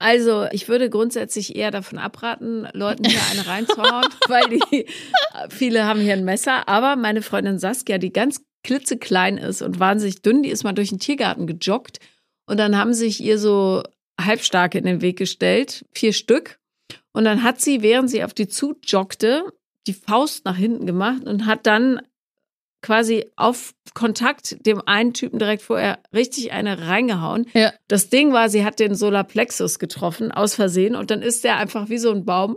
[0.00, 4.86] Also, ich würde grundsätzlich eher davon abraten, Leuten hier eine reinzuhauen, weil die,
[5.50, 6.68] viele haben hier ein Messer.
[6.68, 10.88] Aber meine Freundin Saskia, die ganz klitzeklein ist und wahnsinnig dünn, die ist mal durch
[10.88, 11.98] den Tiergarten gejoggt
[12.50, 13.84] und dann haben sich ihr so
[14.20, 16.58] Halbstarke in den Weg gestellt, vier Stück.
[17.12, 19.44] Und dann hat sie, während sie auf die zujoggte,
[19.86, 22.00] die Faust nach hinten gemacht und hat dann
[22.82, 27.46] quasi auf Kontakt dem einen Typen direkt vorher richtig eine reingehauen.
[27.52, 27.72] Ja.
[27.88, 31.88] Das Ding war, sie hat den Solarplexus getroffen, aus Versehen, und dann ist der einfach
[31.88, 32.56] wie so ein Baum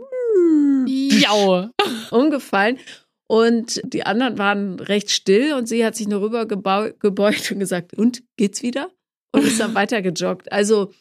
[0.86, 1.68] Jau.
[2.10, 2.78] umgefallen.
[3.26, 7.94] Und die anderen waren recht still und sie hat sich nur rüber gebeugt und gesagt,
[7.96, 8.90] und geht's wieder?
[9.32, 10.52] Und ist dann weiter gejoggt.
[10.52, 10.92] Also,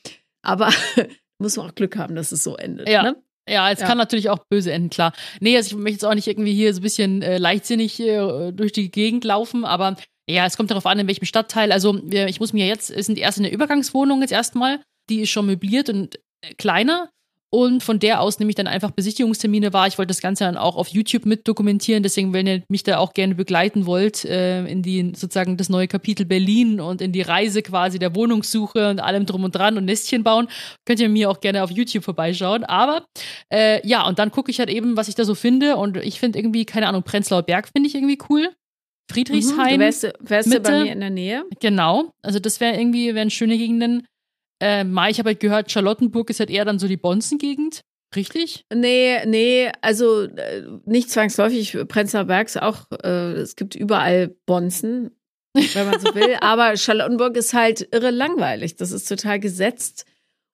[0.41, 0.71] aber
[1.37, 2.87] muss man auch Glück haben, dass es so endet.
[2.87, 3.03] Ja.
[3.03, 3.23] Ne?
[3.49, 3.87] Ja, es Ja.
[3.87, 5.13] kann natürlich auch böse enden, klar.
[5.39, 8.51] Nee, also ich möchte jetzt auch nicht irgendwie hier so ein bisschen äh, leichtsinnig äh,
[8.51, 9.97] durch die Gegend laufen, aber
[10.29, 11.71] ja, es kommt darauf an, in welchem Stadtteil.
[11.73, 14.79] Also ich muss mir jetzt, es sind erst in der Übergangswohnung jetzt erstmal,
[15.09, 17.09] die ist schon möbliert und äh, kleiner.
[17.53, 19.85] Und von der aus nehme ich dann einfach Besichtigungstermine wahr.
[19.85, 22.01] Ich wollte das Ganze dann auch auf YouTube mit dokumentieren.
[22.01, 25.87] Deswegen, wenn ihr mich da auch gerne begleiten wollt, äh, in die sozusagen das neue
[25.87, 29.85] Kapitel Berlin und in die Reise quasi der Wohnungssuche und allem drum und dran und
[29.85, 30.47] Nestchen bauen,
[30.83, 32.63] könnt ihr mir auch gerne auf YouTube vorbeischauen.
[32.63, 33.05] Aber
[33.53, 35.77] äh, ja, und dann gucke ich halt eben, was ich da so finde.
[35.77, 38.49] Und ich finde irgendwie, keine Ahnung, Prenzlauer Berg finde ich irgendwie cool.
[38.49, 39.13] Mhm.
[39.13, 39.75] Friedrichshain.
[39.75, 41.43] Du wärst, wärst du bei mir in der Nähe?
[41.59, 42.13] Genau.
[42.23, 44.07] Also das wäre irgendwie, wären schöne Gegenden.
[44.63, 47.81] Äh, Mai, ich habe halt gehört, Charlottenburg ist halt eher dann so die Bonzen-Gegend.
[48.15, 48.63] Richtig?
[48.73, 51.77] Nee, nee, also äh, nicht zwangsläufig.
[51.87, 55.11] Prenzlauer Berg ist auch, äh, es gibt überall Bonzen,
[55.53, 56.37] wenn man so will.
[56.41, 58.77] Aber Charlottenburg ist halt irre langweilig.
[58.77, 60.05] Das ist total gesetzt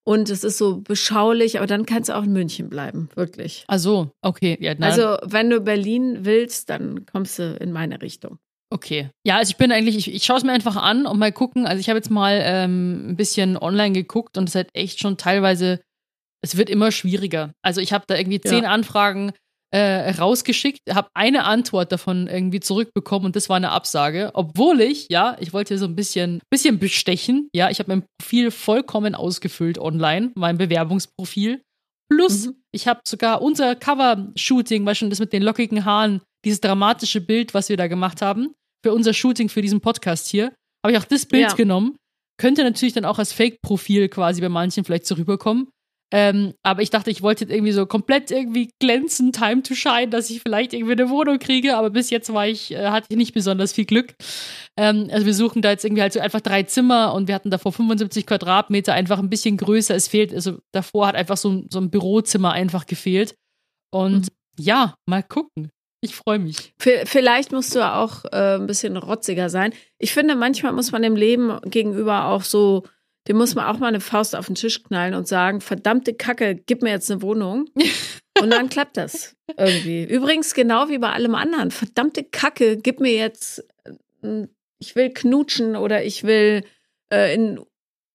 [0.09, 3.63] und es ist so beschaulich, aber dann kannst du auch in München bleiben, wirklich.
[3.67, 4.57] Ach so, okay.
[4.59, 8.39] Ja, Also, wenn du Berlin willst, dann kommst du in meine Richtung.
[8.71, 9.09] Okay.
[9.25, 11.65] Ja, also ich bin eigentlich, ich, ich schaue es mir einfach an und mal gucken.
[11.65, 15.17] Also ich habe jetzt mal ähm, ein bisschen online geguckt und es halt echt schon
[15.17, 15.81] teilweise,
[16.43, 17.51] es wird immer schwieriger.
[17.63, 18.49] Also ich habe da irgendwie Ja.
[18.51, 19.31] zehn Anfragen
[19.71, 24.31] äh, rausgeschickt, habe eine Antwort davon irgendwie zurückbekommen und das war eine Absage.
[24.33, 27.49] Obwohl ich, ja, ich wollte so ein bisschen, bisschen bestechen.
[27.53, 31.61] Ja, ich habe mein Profil vollkommen ausgefüllt online, mein Bewerbungsprofil.
[32.11, 32.55] Plus, Mhm.
[32.71, 37.53] ich habe sogar unser Cover-Shooting, weil schon das mit den lockigen Haaren, dieses dramatische Bild,
[37.53, 40.53] was wir da gemacht haben, für unser Shooting für diesen Podcast hier,
[40.85, 41.53] habe ich auch das Bild Ja.
[41.55, 41.95] genommen.
[42.39, 45.67] Könnte natürlich dann auch als Fake-Profil quasi bei manchen vielleicht so rüberkommen.
[46.11, 50.07] Ähm, aber ich dachte, ich wollte jetzt irgendwie so komplett irgendwie glänzen, Time to Shine,
[50.07, 53.17] dass ich vielleicht irgendwie eine Wohnung kriege, aber bis jetzt war ich, äh, hatte ich
[53.17, 54.15] nicht besonders viel Glück.
[54.75, 57.51] Ähm, also wir suchen da jetzt irgendwie halt so einfach drei Zimmer und wir hatten
[57.51, 59.93] davor 75 Quadratmeter, einfach ein bisschen größer.
[59.93, 63.35] Es fehlt, also davor hat einfach so, ein- so ein Bürozimmer einfach gefehlt.
[63.93, 64.27] Und Mhm.
[64.63, 65.69] ja, mal gucken.
[66.01, 66.73] Ich freue mich.
[66.77, 69.73] Vielleicht musst du auch äh, ein bisschen rotziger sein.
[69.97, 72.83] Ich finde, manchmal muss man dem Leben gegenüber auch so,
[73.27, 76.55] dem muss man auch mal eine Faust auf den Tisch knallen und sagen, verdammte Kacke,
[76.55, 77.69] gib mir jetzt eine Wohnung.
[78.41, 80.05] Und dann klappt das irgendwie.
[80.05, 83.65] Übrigens, genau wie bei allem anderen, verdammte Kacke, gib mir jetzt,
[84.21, 84.47] äh,
[84.79, 86.63] ich will knutschen oder ich will
[87.11, 87.59] äh, in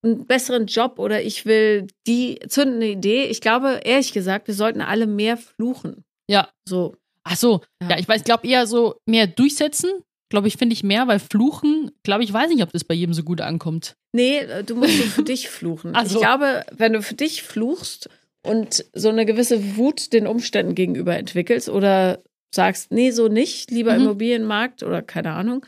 [0.02, 3.24] einen besseren Job oder ich will die zündende Idee.
[3.24, 6.04] Ich glaube, ehrlich gesagt, wir sollten alle mehr fluchen.
[6.28, 6.48] Ja.
[6.66, 6.94] So.
[7.24, 7.98] Ach so, ja, Ja.
[7.98, 9.90] ich weiß, glaube eher so mehr durchsetzen.
[10.30, 13.14] Glaube ich, finde ich mehr, weil Fluchen, glaube ich, weiß nicht, ob das bei jedem
[13.14, 13.94] so gut ankommt.
[14.12, 15.92] Nee, äh, du musst so für dich fluchen.
[15.94, 16.14] Ach so.
[16.16, 18.08] Ich glaube, wenn du für dich fluchst
[18.44, 22.22] und so eine gewisse Wut den Umständen gegenüber entwickelst oder
[22.54, 24.02] sagst, nee, so nicht, lieber Mhm.
[24.02, 25.64] Immobilienmarkt oder keine Ahnung,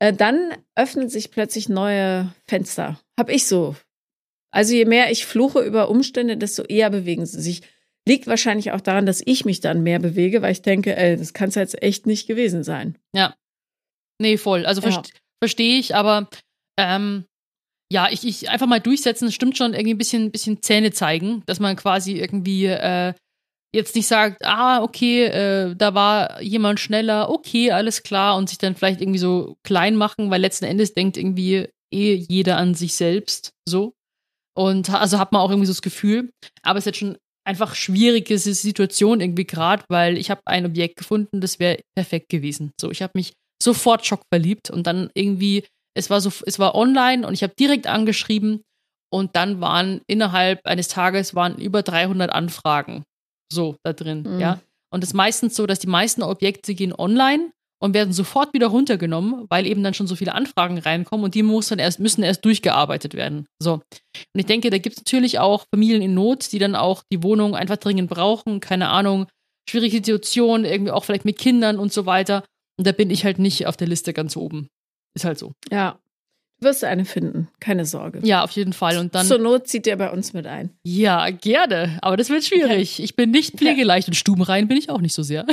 [0.00, 2.98] äh, dann öffnen sich plötzlich neue Fenster.
[3.18, 3.76] Hab ich so.
[4.52, 7.62] Also je mehr ich fluche über Umstände, desto eher bewegen sie sich.
[8.08, 11.32] Liegt wahrscheinlich auch daran, dass ich mich dann mehr bewege, weil ich denke, ey, das
[11.34, 12.98] kann es jetzt echt nicht gewesen sein.
[14.20, 14.66] Nee, voll.
[14.66, 14.90] Also Ja.
[14.92, 16.28] verst verstehe ich, aber
[16.78, 17.24] ähm,
[17.92, 21.42] Ja, ich, ich einfach mal durchsetzen, das stimmt schon, irgendwie ein bisschen, bisschen Zähne zeigen,
[21.46, 23.14] dass man quasi irgendwie äh,
[23.74, 28.58] jetzt nicht sagt, ah, okay, äh, da war jemand schneller, okay, alles klar, und sich
[28.58, 32.94] dann vielleicht irgendwie so klein machen, weil letzten Endes denkt irgendwie eh jeder an sich
[32.94, 33.94] selbst so.
[34.56, 36.30] Und also hat man auch irgendwie so das Gefühl,
[36.62, 37.16] aber es ist jetzt schon
[37.50, 42.72] einfach schwierige Situation irgendwie gerade, weil ich habe ein Objekt gefunden, das wäre perfekt gewesen.
[42.80, 43.32] So, ich habe mich
[43.62, 47.86] sofort schockverliebt und dann irgendwie es war so, es war online und ich habe direkt
[47.86, 48.62] angeschrieben
[49.12, 53.04] und dann waren innerhalb eines Tages waren über 300 Anfragen
[53.52, 54.40] so da drin, mhm.
[54.40, 54.60] ja.
[54.92, 58.68] Und es ist meistens so, dass die meisten Objekte gehen online und werden sofort wieder
[58.68, 62.22] runtergenommen, weil eben dann schon so viele Anfragen reinkommen und die muss dann erst, müssen
[62.22, 63.46] erst durchgearbeitet werden.
[63.58, 63.74] So.
[63.74, 63.82] Und
[64.34, 67.56] ich denke, da gibt es natürlich auch Familien in Not, die dann auch die Wohnung
[67.56, 69.26] einfach dringend brauchen, keine Ahnung,
[69.68, 72.44] schwierige Situationen, irgendwie auch vielleicht mit Kindern und so weiter.
[72.76, 74.68] Und da bin ich halt nicht auf der Liste ganz oben.
[75.14, 75.52] Ist halt so.
[75.70, 75.98] Ja.
[76.60, 78.20] Du wirst eine finden, keine Sorge.
[78.22, 78.98] Ja, auf jeden Fall.
[78.98, 79.26] Und dann.
[79.26, 80.76] Zur Not zieht der bei uns mit ein.
[80.84, 81.98] Ja, gerne.
[82.02, 82.98] Aber das wird schwierig.
[82.98, 83.04] Ja.
[83.04, 85.46] Ich bin nicht pflegeleicht und stubenrein bin ich auch nicht so sehr.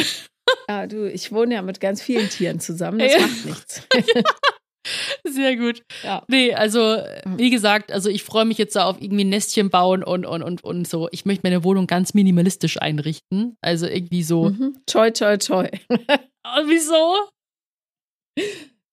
[0.69, 2.99] Ja, du, ich wohne ja mit ganz vielen Tieren zusammen.
[2.99, 3.19] Das ja.
[3.21, 3.87] macht nichts.
[5.23, 5.83] Sehr gut.
[6.03, 6.23] Ja.
[6.27, 10.25] Nee, also, wie gesagt, also ich freue mich jetzt auf irgendwie ein Nestchen bauen und,
[10.25, 11.07] und, und, und so.
[11.11, 13.57] Ich möchte meine Wohnung ganz minimalistisch einrichten.
[13.61, 14.49] Also irgendwie so.
[14.49, 14.77] Mhm.
[14.85, 15.69] Toi, toi, toi.
[16.65, 17.29] wieso?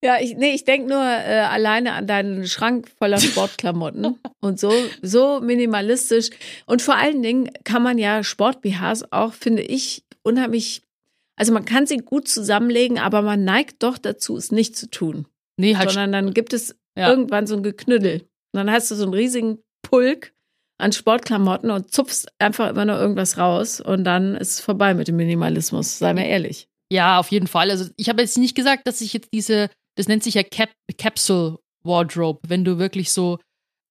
[0.04, 4.70] Ja, ich, nee, ich denke nur äh, alleine an deinen Schrank voller Sportklamotten und so,
[5.00, 6.28] so minimalistisch.
[6.66, 10.82] Und vor allen Dingen kann man ja Sport-BHs auch, finde ich, unheimlich,
[11.36, 15.26] also man kann sie gut zusammenlegen, aber man neigt doch dazu, es nicht zu tun.
[15.56, 15.90] Nee, halt.
[15.90, 17.10] Sondern dann gibt es ja.
[17.10, 18.20] irgendwann so ein Geknüttel.
[18.20, 20.32] Und dann hast du so einen riesigen Pulk
[20.78, 25.06] an Sportklamotten und zupfst einfach immer nur irgendwas raus und dann ist es vorbei mit
[25.06, 26.68] dem Minimalismus, sei mir ehrlich.
[26.90, 27.70] Ja, auf jeden Fall.
[27.70, 30.70] Also ich habe jetzt nicht gesagt, dass ich jetzt diese das nennt sich ja Cap
[30.98, 33.38] Capsule Wardrobe, wenn du wirklich so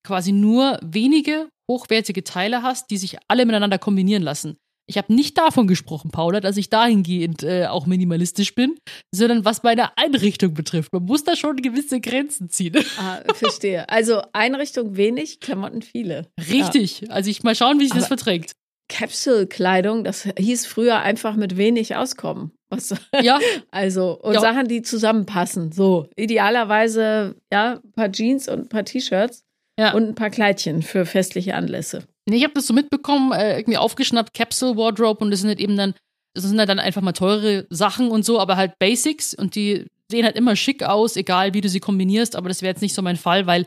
[0.06, 4.58] quasi nur wenige hochwertige Teile hast, die sich alle miteinander kombinieren lassen.
[4.88, 8.76] Ich habe nicht davon gesprochen, Paula, dass ich dahingehend äh, auch minimalistisch bin,
[9.13, 10.91] sondern was meine Einrichtung betrifft.
[10.91, 12.76] Man muss da schon gewisse Grenzen ziehen.
[12.98, 13.88] Ah, verstehe.
[13.89, 16.28] Also Einrichtung wenig, Klamotten viele.
[16.50, 17.02] Richtig.
[17.02, 17.10] Ja.
[17.10, 18.54] Also ich mal schauen, wie sich das verträgt.
[18.89, 22.52] Capsule-Kleidung, das hieß früher einfach mit wenig auskommen.
[22.69, 23.39] Was, ja.
[23.72, 24.41] Also, und ja.
[24.41, 25.72] Sachen, die zusammenpassen.
[25.72, 29.43] So, idealerweise, ja, ein paar Jeans und ein paar T-Shirts
[29.80, 29.93] ja.
[29.93, 32.04] und ein paar Kleidchen für festliche Anlässe.
[32.29, 35.59] Nee, ich habe das so mitbekommen, äh, irgendwie aufgeschnappt, Capsule Wardrobe und das sind halt
[35.59, 35.93] eben dann,
[36.33, 39.88] das sind halt dann einfach mal teure Sachen und so, aber halt Basics und die
[40.09, 42.93] sehen halt immer schick aus, egal wie du sie kombinierst, aber das wäre jetzt nicht
[42.93, 43.65] so mein Fall, weil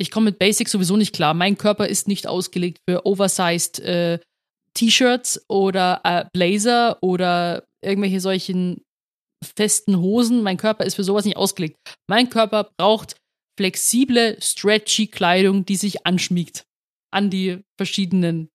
[0.00, 1.34] ich komme mit Basics sowieso nicht klar.
[1.34, 4.20] Mein Körper ist nicht ausgelegt für oversized äh,
[4.74, 8.82] T-Shirts oder äh, Blazer oder irgendwelche solchen
[9.56, 10.42] festen Hosen.
[10.42, 11.76] Mein Körper ist für sowas nicht ausgelegt.
[12.08, 13.16] Mein Körper braucht
[13.58, 16.64] flexible, stretchy Kleidung, die sich anschmiegt
[17.10, 18.50] an die verschiedenen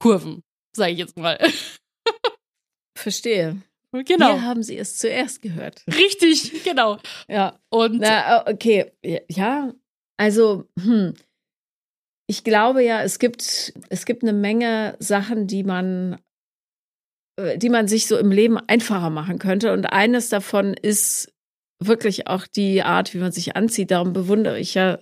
[0.00, 0.42] Kurven,
[0.74, 1.38] sage ich jetzt mal.
[2.98, 3.62] Verstehe.
[3.92, 4.32] Genau.
[4.32, 5.84] Hier haben Sie es zuerst gehört.
[5.86, 6.98] Richtig, genau.
[7.28, 7.60] Ja.
[7.68, 8.90] Und Na, okay,
[9.28, 9.72] ja,
[10.16, 11.14] also hm,
[12.26, 16.18] ich glaube ja, es gibt es gibt eine Menge Sachen, die man
[17.36, 19.72] äh, die man sich so im Leben einfacher machen könnte.
[19.72, 21.32] Und eines davon ist
[21.78, 23.90] wirklich auch die Art, wie man sich anzieht.
[23.90, 24.98] Darum bewundere ich ja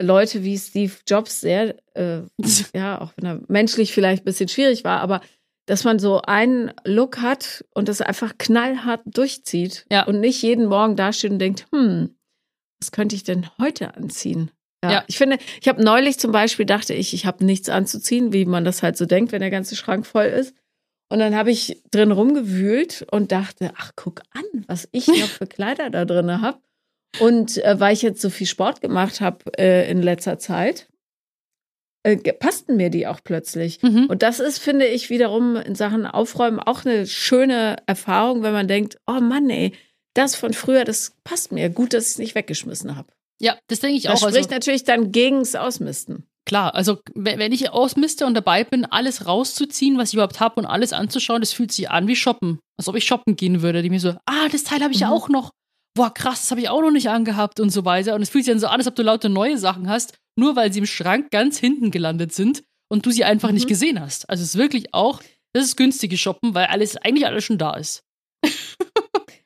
[0.00, 2.22] Leute wie Steve Jobs sehr, äh,
[2.74, 5.20] ja, auch wenn er menschlich vielleicht ein bisschen schwierig war, aber
[5.66, 10.06] dass man so einen Look hat und das einfach knallhart durchzieht ja.
[10.06, 12.16] und nicht jeden Morgen dasteht und denkt, hm,
[12.80, 14.50] was könnte ich denn heute anziehen?
[14.84, 15.04] Ja, ja.
[15.08, 18.64] ich finde, ich habe neulich zum Beispiel dachte ich, ich habe nichts anzuziehen, wie man
[18.64, 20.54] das halt so denkt, wenn der ganze Schrank voll ist.
[21.08, 25.46] Und dann habe ich drin rumgewühlt und dachte, ach, guck an, was ich noch für
[25.46, 26.58] Kleider da drin habe.
[27.20, 30.88] Und äh, weil ich jetzt so viel Sport gemacht habe äh, in letzter Zeit,
[32.02, 33.82] äh, passten mir die auch plötzlich.
[33.82, 34.06] Mhm.
[34.06, 38.68] Und das ist, finde ich, wiederum in Sachen Aufräumen auch eine schöne Erfahrung, wenn man
[38.68, 39.72] denkt, oh Mann, ey,
[40.14, 41.68] das von früher, das passt mir.
[41.68, 43.08] Gut, dass ich es nicht weggeschmissen habe.
[43.40, 44.14] Ja, das denke ich das auch.
[44.14, 46.26] Das also spricht also, natürlich dann gegens Ausmisten.
[46.46, 50.66] Klar, also wenn ich ausmiste und dabei bin, alles rauszuziehen, was ich überhaupt habe und
[50.66, 52.60] alles anzuschauen, das fühlt sich an wie shoppen.
[52.78, 55.06] Als ob ich shoppen gehen würde, die mir so, ah, das Teil habe ich mhm.
[55.06, 55.50] ja auch noch.
[55.96, 58.14] Boah, krass, das habe ich auch noch nicht angehabt und so weiter.
[58.14, 60.54] Und es fühlt sich dann so an, als ob du lauter neue Sachen hast, nur
[60.54, 63.54] weil sie im Schrank ganz hinten gelandet sind und du sie einfach mhm.
[63.54, 64.28] nicht gesehen hast.
[64.28, 65.22] Also es ist wirklich auch,
[65.54, 68.04] das ist günstige Shoppen, weil alles, eigentlich alles schon da ist.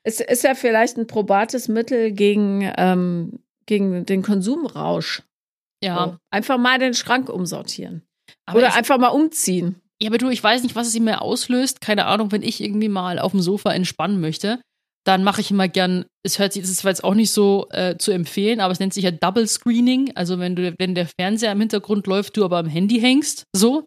[0.03, 5.23] es ist ja vielleicht ein probates Mittel gegen, ähm, gegen den Konsumrausch.
[5.85, 6.05] Ja.
[6.05, 6.17] So.
[6.31, 8.03] Einfach mal den Schrank umsortieren.
[8.45, 9.81] Aber Oder einfach mal umziehen.
[10.03, 11.81] Ja, aber du, ich weiß nicht, was es in mir auslöst.
[11.81, 14.61] Keine Ahnung, wenn ich irgendwie mal auf dem Sofa entspannen möchte.
[15.05, 17.69] Dann mache ich immer gern, es hört sich, es ist zwar jetzt auch nicht so
[17.71, 20.15] äh, zu empfehlen, aber es nennt sich ja Double Screening.
[20.15, 23.85] Also wenn du, wenn der Fernseher im Hintergrund läuft, du aber am Handy hängst, so.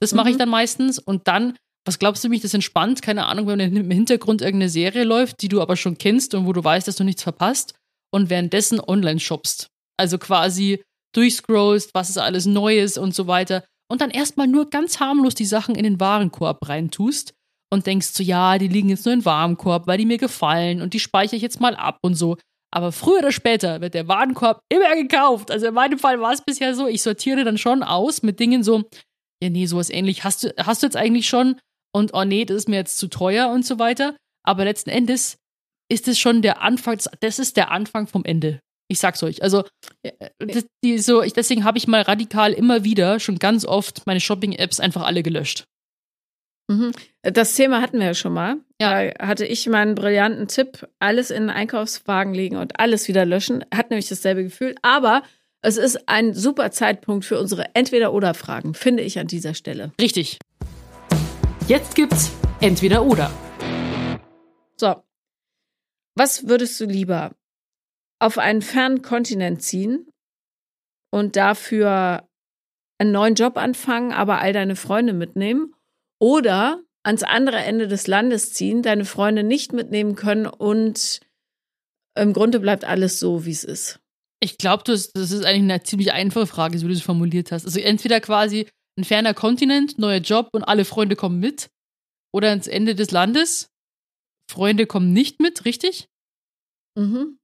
[0.00, 0.40] Das mache ich Mhm.
[0.40, 0.98] dann meistens.
[0.98, 3.02] Und dann, was glaubst du mich, das entspannt?
[3.02, 6.52] Keine Ahnung, wenn im Hintergrund irgendeine Serie läuft, die du aber schon kennst und wo
[6.52, 7.74] du weißt, dass du nichts verpasst
[8.12, 9.66] und währenddessen online shoppst.
[9.96, 10.82] Also quasi
[11.14, 13.64] durchscrollst, was ist alles Neues und so weiter.
[13.90, 17.34] Und dann erstmal nur ganz harmlos die Sachen in den Warenkorb reintust
[17.72, 20.92] und denkst so, ja, die liegen jetzt nur im Warenkorb, weil die mir gefallen und
[20.92, 22.36] die speichere ich jetzt mal ab und so.
[22.70, 25.50] Aber früher oder später wird der Warenkorb immer gekauft.
[25.50, 28.62] Also in meinem Fall war es bisher so, ich sortiere dann schon aus mit Dingen
[28.62, 28.82] so,
[29.42, 31.58] ja, nee, sowas ähnlich hast du, hast du jetzt eigentlich schon
[31.94, 34.16] und oh nee, das ist mir jetzt zu teuer und so weiter.
[34.44, 35.38] Aber letzten Endes
[35.90, 38.60] ist es schon der Anfang, das ist der Anfang vom Ende.
[38.90, 39.42] Ich sag's euch.
[39.42, 39.64] Also,
[40.02, 44.06] äh, das, die, so, ich, deswegen habe ich mal radikal immer wieder schon ganz oft
[44.06, 45.64] meine Shopping-Apps einfach alle gelöscht.
[46.68, 46.92] Mhm.
[47.22, 48.56] Das Thema hatten wir ja schon mal.
[48.80, 49.10] Ja.
[49.10, 53.64] Da hatte ich meinen brillanten Tipp, alles in einen Einkaufswagen legen und alles wieder löschen.
[53.74, 54.74] Hat nämlich dasselbe Gefühl.
[54.82, 55.22] Aber
[55.60, 59.92] es ist ein super Zeitpunkt für unsere Entweder-Oder-Fragen, finde ich an dieser Stelle.
[60.00, 60.38] Richtig.
[61.68, 63.30] Jetzt gibt's entweder oder.
[64.76, 64.96] So.
[66.16, 67.32] Was würdest du lieber?
[68.18, 70.08] Auf einen fernen Kontinent ziehen
[71.10, 72.28] und dafür
[72.98, 75.74] einen neuen Job anfangen, aber all deine Freunde mitnehmen?
[76.22, 81.18] Oder ans andere Ende des Landes ziehen, deine Freunde nicht mitnehmen können und
[82.16, 83.98] im Grunde bleibt alles so, wie es ist?
[84.38, 87.50] Ich glaube, das, das ist eigentlich eine ziemlich einfache Frage, so wie du es formuliert
[87.50, 87.64] hast.
[87.64, 91.70] Also entweder quasi ein ferner Kontinent, neuer Job und alle Freunde kommen mit.
[92.32, 93.70] Oder ans Ende des Landes.
[94.48, 96.08] Freunde kommen nicht mit, richtig?
[96.96, 97.38] Mhm.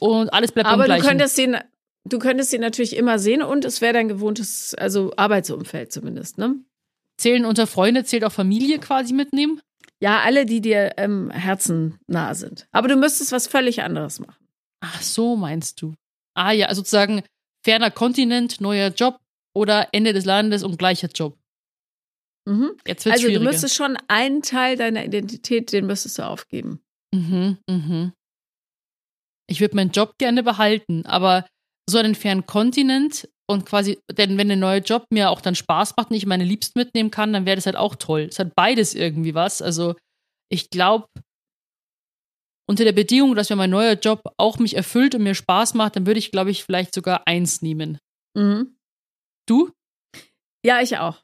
[0.00, 1.08] Und alles bleibt Aber beim du Gleichen.
[1.08, 1.56] könntest sie,
[2.04, 6.62] du könntest sie natürlich immer sehen und es wäre dein gewohntes, also Arbeitsumfeld zumindest, ne?
[7.20, 9.60] Zählen unter Freunde, zählt auch Familie quasi mitnehmen?
[10.00, 12.66] Ja, alle, die dir im Herzen nahe sind.
[12.72, 14.48] Aber du müsstest was völlig anderes machen.
[14.80, 15.94] Ach so, meinst du.
[16.34, 17.22] Ah ja, also sozusagen
[17.62, 19.18] ferner Kontinent, neuer Job
[19.54, 21.36] oder Ende des Landes und gleicher Job.
[22.46, 22.70] Mhm.
[22.86, 26.80] Jetzt wird's Also du müsstest schon einen Teil deiner Identität, den müsstest du aufgeben.
[27.12, 28.12] Mhm, mhm.
[29.46, 31.44] Ich würde meinen Job gerne behalten, aber
[31.86, 35.96] so einen fernen Kontinent und quasi, denn wenn der neue Job mir auch dann Spaß
[35.96, 38.28] macht und ich meine Liebsten mitnehmen kann, dann wäre das halt auch toll.
[38.30, 39.60] Es hat beides irgendwie was.
[39.60, 39.96] Also
[40.48, 41.08] ich glaube,
[42.68, 45.96] unter der Bedingung, dass mir mein neuer Job auch mich erfüllt und mir Spaß macht,
[45.96, 47.98] dann würde ich, glaube ich, vielleicht sogar eins nehmen.
[48.36, 48.76] Mhm.
[49.48, 49.72] Du?
[50.64, 51.20] Ja, ich auch.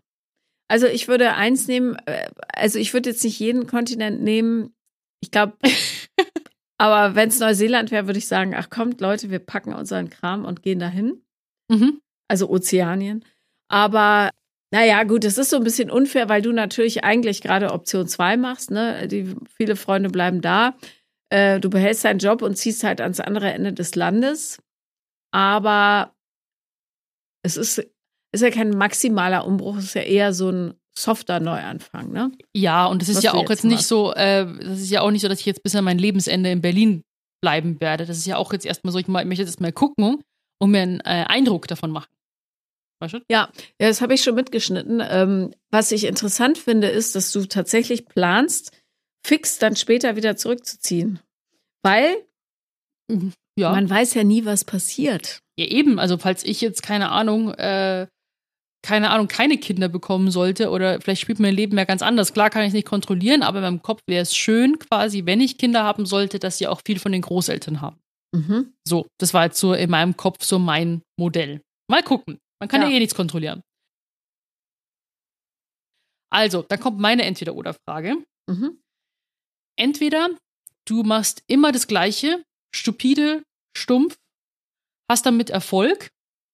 [0.69, 4.75] Also ich würde eins nehmen, äh, also ich würde jetzt nicht jeden Kontinent nehmen.
[5.23, 5.57] Ich glaube,
[6.79, 10.45] aber wenn es Neuseeland wäre, würde ich sagen, ach kommt Leute, wir packen unseren Kram
[10.45, 11.23] und gehen dahin.
[11.71, 12.01] Mhm.
[12.29, 13.25] Also Ozeanien.
[13.69, 14.31] Aber
[14.73, 18.37] naja, gut, es ist so ein bisschen unfair, weil du natürlich eigentlich gerade Option 2
[18.37, 19.07] machst, ne?
[19.09, 20.75] Die viele Freunde bleiben da.
[21.31, 24.59] Äh, du behältst deinen Job und ziehst halt ans andere Ende des Landes.
[25.33, 26.15] Aber
[27.43, 27.79] es ist,
[28.33, 32.33] ist ja kein maximaler Umbruch, es ist ja eher so ein softer Neuanfang, ne?
[32.55, 35.03] Ja, und es ist Was ja auch jetzt jetzt nicht so, äh, das ist ja
[35.03, 37.03] auch nicht so, dass ich jetzt bis an mein Lebensende in Berlin
[37.43, 38.07] bleiben werde.
[38.07, 40.23] Das ist ja auch jetzt erstmal so, ich, mal, ich möchte jetzt mal gucken
[40.59, 42.09] und mir einen äh, Eindruck davon machen.
[43.01, 43.19] Weißt du?
[43.31, 45.03] Ja, ja, das habe ich schon mitgeschnitten.
[45.07, 48.73] Ähm, was ich interessant finde, ist, dass du tatsächlich planst,
[49.27, 51.21] fix dann später wieder zurückzuziehen.
[51.85, 52.17] Weil
[53.59, 53.71] Ja.
[53.73, 55.41] man weiß ja nie, was passiert.
[55.59, 55.99] ja, eben.
[55.99, 58.07] Also, falls ich jetzt, keine Ahnung, äh,
[58.83, 62.33] keine Ahnung, keine Kinder bekommen sollte oder vielleicht spielt mein Leben ja ganz anders.
[62.33, 65.41] Klar kann ich es nicht kontrollieren, aber in meinem Kopf wäre es schön, quasi, wenn
[65.41, 67.99] ich Kinder haben sollte, dass sie auch viel von den Großeltern haben.
[68.33, 68.75] Mhm.
[68.87, 71.63] So, das war jetzt so in meinem Kopf so mein Modell.
[71.91, 72.39] Mal gucken.
[72.61, 72.95] Man kann ja, Ja.
[72.95, 73.63] eh nichts kontrollieren.
[76.33, 78.25] Also, dann kommt meine Entweder-Oder-Frage.
[78.49, 78.83] Mhm.
[79.79, 80.29] Entweder
[80.87, 83.43] du machst immer das Gleiche, stupide,
[83.77, 84.17] stumpf,
[85.11, 86.11] hast damit Erfolg,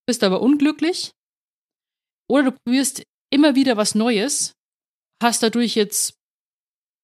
[0.07, 1.13] bist aber unglücklich.
[2.31, 4.55] Oder du probierst immer wieder was Neues,
[5.23, 6.15] hast dadurch jetzt,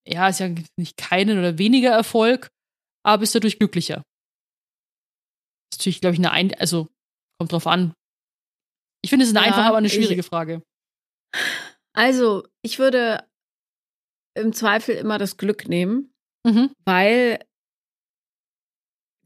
[0.07, 2.49] ja, ist ja nicht keinen oder weniger Erfolg,
[3.05, 4.03] aber bist dadurch glücklicher.
[5.71, 6.89] Das ist natürlich, glaube ich, eine, Ein also
[7.41, 7.95] kommt drauf an.
[9.03, 10.63] Ich finde es eine Ja, einfache, aber eine ich- schwierige Frage.
[11.95, 13.25] Also, ich würde
[14.37, 16.13] im Zweifel immer das Glück nehmen,
[16.47, 16.71] Mhm.
[16.85, 17.41] weil,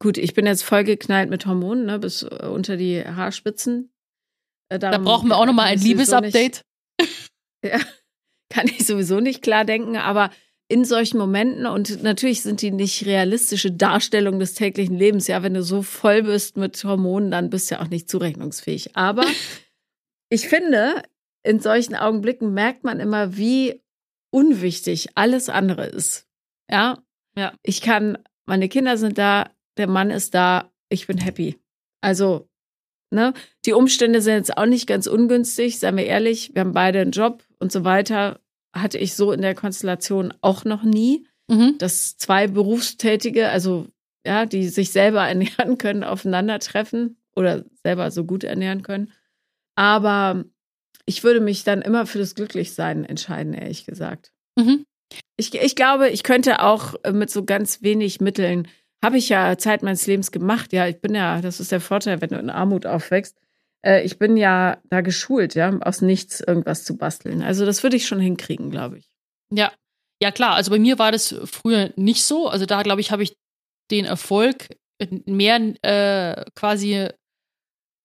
[0.01, 3.93] gut, ich bin jetzt vollgeknallt mit Hormonen, ne, bis äh, unter die Haarspitzen.
[4.71, 6.63] Äh, Da brauchen wir auch nochmal ein ich Liebesupdate.
[7.65, 7.79] Ja,
[8.53, 10.31] kann ich sowieso nicht klar denken, aber
[10.69, 15.55] in solchen Momenten, und natürlich sind die nicht realistische Darstellung des täglichen Lebens, ja, wenn
[15.55, 18.97] du so voll bist mit Hormonen, dann bist du ja auch nicht zurechnungsfähig.
[18.97, 19.25] Aber
[20.33, 21.03] ich finde,
[21.43, 23.83] in solchen Augenblicken merkt man immer, wie
[24.31, 26.27] unwichtig alles andere ist.
[26.71, 26.99] Ja,
[27.37, 27.53] Ja.
[27.63, 31.59] Ich kann, meine Kinder sind da, der Mann ist da, ich bin happy.
[32.03, 32.49] Also,
[33.11, 33.33] ne,
[33.65, 36.51] die Umstände sind jetzt auch nicht ganz ungünstig, seien wir ehrlich.
[36.55, 38.41] Wir haben beide einen Job und so weiter.
[38.75, 41.77] Hatte ich so in der Konstellation auch noch nie, Mhm.
[41.79, 43.87] dass zwei Berufstätige, also
[44.27, 49.13] ja, die sich selber ernähren können, aufeinandertreffen oder selber so gut ernähren können.
[49.75, 50.45] Aber
[51.07, 54.33] ich würde mich dann immer für das Glücklichsein entscheiden, ehrlich gesagt.
[54.57, 54.85] Mhm.
[55.37, 58.69] Ich, ich glaube, ich könnte auch äh, mit so ganz wenig Mitteln,
[59.03, 60.73] habe ich ja Zeit meines Lebens gemacht.
[60.73, 63.37] Ja, ich bin ja, das ist der Vorteil, wenn du in Armut aufwächst.
[63.85, 67.43] Äh, ich bin ja da geschult, ja, aus nichts irgendwas zu basteln.
[67.43, 69.11] Also das würde ich schon hinkriegen, glaube ich.
[69.51, 69.73] Ja.
[70.23, 70.55] Ja, klar.
[70.55, 72.49] Also bei mir war das früher nicht so.
[72.49, 73.37] Also da, glaube ich, habe ich
[73.91, 74.69] den Erfolg
[75.27, 77.09] mehr äh, quasi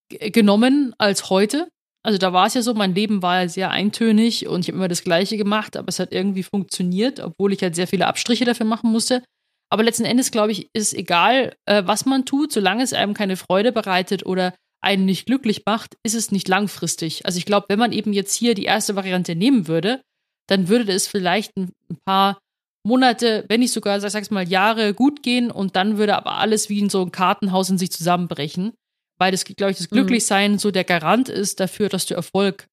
[0.10, 1.68] genommen als heute.
[2.03, 4.78] Also da war es ja so, mein Leben war ja sehr eintönig und ich habe
[4.78, 8.45] immer das Gleiche gemacht, aber es hat irgendwie funktioniert, obwohl ich halt sehr viele Abstriche
[8.45, 9.24] dafür machen musste.
[9.70, 13.36] Aber letzten Endes, glaube ich, ist egal, äh, was man tut, solange es einem keine
[13.36, 17.26] Freude bereitet oder einen nicht glücklich macht, ist es nicht langfristig.
[17.26, 20.01] Also ich glaube, wenn man eben jetzt hier die erste Variante nehmen würde,
[20.47, 22.39] dann würde es vielleicht ein, ein paar
[22.86, 26.70] Monate, wenn nicht sogar, sag, sag's mal, Jahre gut gehen und dann würde aber alles
[26.70, 28.74] wie in so ein Kartenhaus in sich zusammenbrechen,
[29.20, 29.95] weil das, glaube ich, das Mhm.
[29.95, 32.68] Glücklichsein so der Garant ist dafür, dass du Erfolg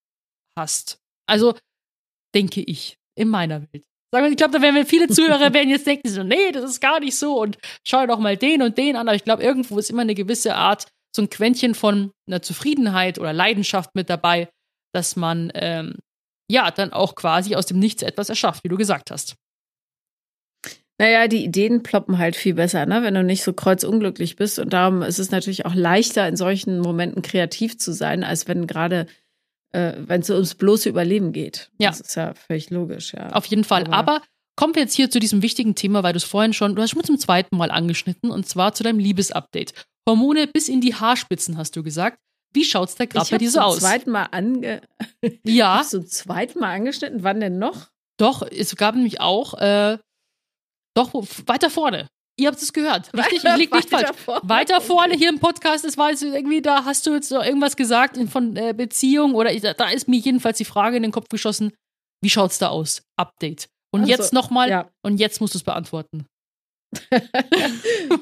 [0.59, 0.99] hast.
[1.27, 1.55] Also
[2.35, 3.85] denke ich, in meiner Welt.
[4.31, 7.01] Ich glaube, da werden wir viele Zuhörer werden jetzt denken, so, nee, das ist gar
[7.01, 9.09] nicht so und schau doch mal den und den an.
[9.09, 13.19] Aber ich glaube, irgendwo ist immer eine gewisse Art, so ein Quäntchen von einer Zufriedenheit
[13.19, 14.49] oder Leidenschaft mit dabei,
[14.93, 15.97] dass man ähm,
[16.51, 19.35] ja dann auch quasi aus dem Nichts etwas erschafft, wie du gesagt hast.
[20.99, 23.03] Naja, die Ideen ploppen halt viel besser, ne?
[23.03, 24.59] wenn du nicht so kreuzunglücklich bist.
[24.61, 28.67] Und darum ist es natürlich auch leichter, in solchen Momenten kreativ zu sein, als wenn
[28.69, 29.07] gerade,
[29.73, 31.71] äh, wenn es ums bloße Überleben geht.
[31.79, 31.91] Ja.
[31.91, 33.31] Das ist ja völlig logisch, ja.
[33.31, 33.83] Auf jeden Fall.
[33.85, 34.23] Aber- Aber
[34.57, 36.91] kommen wir jetzt hier zu diesem wichtigen Thema, weil du es vorhin schon, du hast
[36.91, 39.73] schon zum zweiten Mal angeschnitten, und zwar zu deinem Liebesupdate.
[40.09, 42.19] Hormone bis in die Haarspitzen, hast du gesagt.
[42.53, 43.79] Wie schaut's da gerade ich bei dir so zum aus?
[43.81, 44.81] zweiten Mal ange
[45.45, 47.25] Ja, Hast du zum zweiten Mal angeschnitten?
[47.25, 47.89] Wann denn noch?
[48.17, 49.99] doch, es gab nämlich auch, äh,
[50.95, 51.13] doch,
[51.47, 52.09] weiter vorne.
[52.37, 53.13] Ihr habt es gehört.
[53.15, 54.09] Richtig, ich lieg nicht falsch.
[54.09, 54.49] Weiter vorne.
[54.49, 57.77] Weiter vorne hier im Podcast, das war jetzt irgendwie, da hast du jetzt noch irgendwas
[57.77, 61.29] gesagt von äh, Beziehung oder ich, da ist mir jedenfalls die Frage in den Kopf
[61.29, 61.73] geschossen,
[62.23, 63.03] wie schaut's da aus?
[63.17, 63.69] Update.
[63.93, 64.91] Und Also, jetzt nochmal, ja.
[65.03, 66.27] und jetzt musst du es beantworten.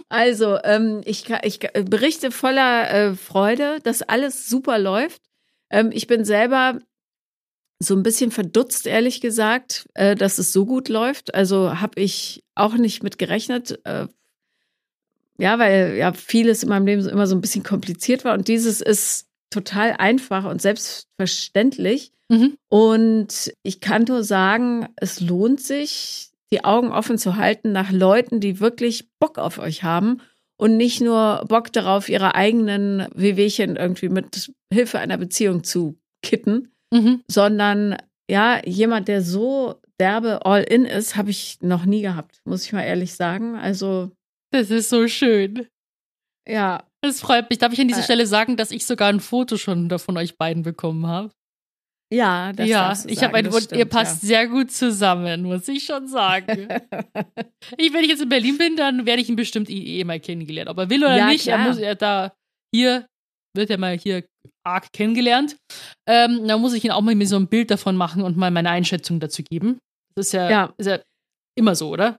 [0.09, 5.23] Also, ähm, ich, ich berichte voller äh, Freude, dass alles super läuft.
[5.71, 6.79] Ähm, ich bin selber
[7.83, 11.35] so ein bisschen verdutzt, ehrlich gesagt, äh, dass es so gut läuft.
[11.35, 13.81] Also habe ich auch nicht mit gerechnet.
[13.85, 14.07] Äh,
[15.39, 18.35] ja, weil ja vieles in meinem Leben so immer so ein bisschen kompliziert war.
[18.35, 22.13] Und dieses ist total einfach und selbstverständlich.
[22.29, 22.57] Mhm.
[22.69, 28.41] Und ich kann nur sagen, es lohnt sich, die Augen offen zu halten nach Leuten,
[28.41, 30.21] die wirklich Bock auf euch haben
[30.57, 36.69] und nicht nur Bock darauf, ihre eigenen Wehwehchen irgendwie mit Hilfe einer Beziehung zu kitten,
[36.93, 37.23] Mhm.
[37.31, 37.97] sondern
[38.31, 42.73] ja, jemand, der so derbe all in ist, habe ich noch nie gehabt, muss ich
[42.73, 43.57] mal ehrlich sagen.
[43.57, 44.11] Also,
[44.53, 45.67] Das ist so schön.
[46.49, 47.59] ja, Das freut mich.
[47.59, 48.05] Darf ich an dieser Äh.
[48.05, 51.31] Stelle sagen, dass ich sogar ein Foto schon davon euch beiden bekommen habe?
[52.13, 56.07] ja, das ja, ich habe ein stimmt, ihr passt sehr gut zusammen, muss ich schon
[56.09, 56.69] sagen.
[57.79, 60.21] ich, wenn ich jetzt in Berlin bin, dann werde ich ihn bestimmt eh eh mal
[60.21, 60.69] kennengelernt.
[60.69, 61.69] Ob er will oder Ja, nicht, er klar.
[61.69, 62.35] muss er da
[62.75, 63.07] hier,
[63.55, 64.25] wird er mal hier
[64.65, 65.57] arg kennengelernt.
[66.09, 68.51] Ähm, da muss ich ihn auch mal mir so ein Bild davon machen und mal
[68.51, 69.79] meine Einschätzung dazu geben.
[70.15, 70.75] Das ist ja, Ja.
[70.79, 71.01] Ist ja
[71.57, 72.19] immer so, oder?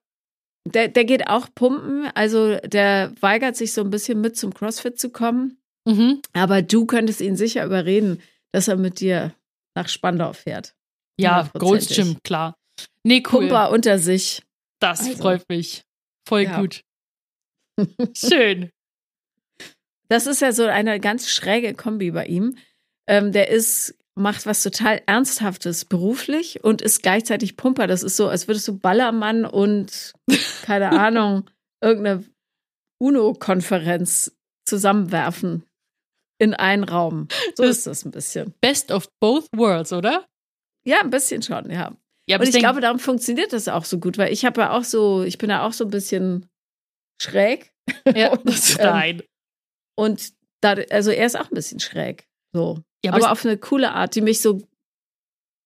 [0.66, 4.98] Der, der geht auch pumpen, also der weigert sich so ein bisschen mit zum CrossFit
[5.00, 5.58] zu kommen.
[5.86, 6.22] Mhm.
[6.32, 8.22] Aber du könntest ihn sicher überreden,
[8.54, 9.36] dass er mit dir
[9.76, 10.74] nach Spandau fährt.
[11.20, 11.94] Ja, Gold's.
[11.94, 12.56] Gym, klar.
[13.04, 13.42] Nee, cool.
[13.42, 14.42] Pumper unter sich.
[14.80, 15.22] Das Also.
[15.22, 15.84] freut mich.
[16.28, 16.62] Voll Ja.
[16.62, 16.82] gut.
[18.16, 18.70] Schön.
[20.10, 22.58] Das ist ja so eine ganz schräge Kombi bei ihm.
[23.08, 27.88] Ähm, der ist, macht was total Ernsthaftes beruflich und ist gleichzeitig Pumper.
[27.88, 30.14] Das ist so, als würdest du Ballermann und,
[30.64, 31.50] keine Ahnung,
[31.82, 32.24] irgendeine
[33.02, 34.36] UNO-Konferenz
[34.66, 35.64] zusammenwerfen
[36.40, 37.28] in einen Raum.
[37.56, 38.54] So Das- ist das ein bisschen.
[38.62, 40.26] Best of both worlds, oder?
[40.86, 41.96] Ja, ein bisschen schon, ja.
[42.30, 44.84] Ja, Und ich glaube, darum funktioniert das auch so gut, weil ich habe ja auch
[44.86, 46.50] so, ich bin ja auch so ein bisschen
[47.22, 47.74] schräg.
[48.16, 48.46] ja, und,
[48.80, 49.24] ähm, nein.
[49.96, 52.26] Und da, also er ist auch ein bisschen schräg.
[52.54, 52.80] So.
[53.04, 54.62] Ja, aber aber, auf eine coole Art, die mich so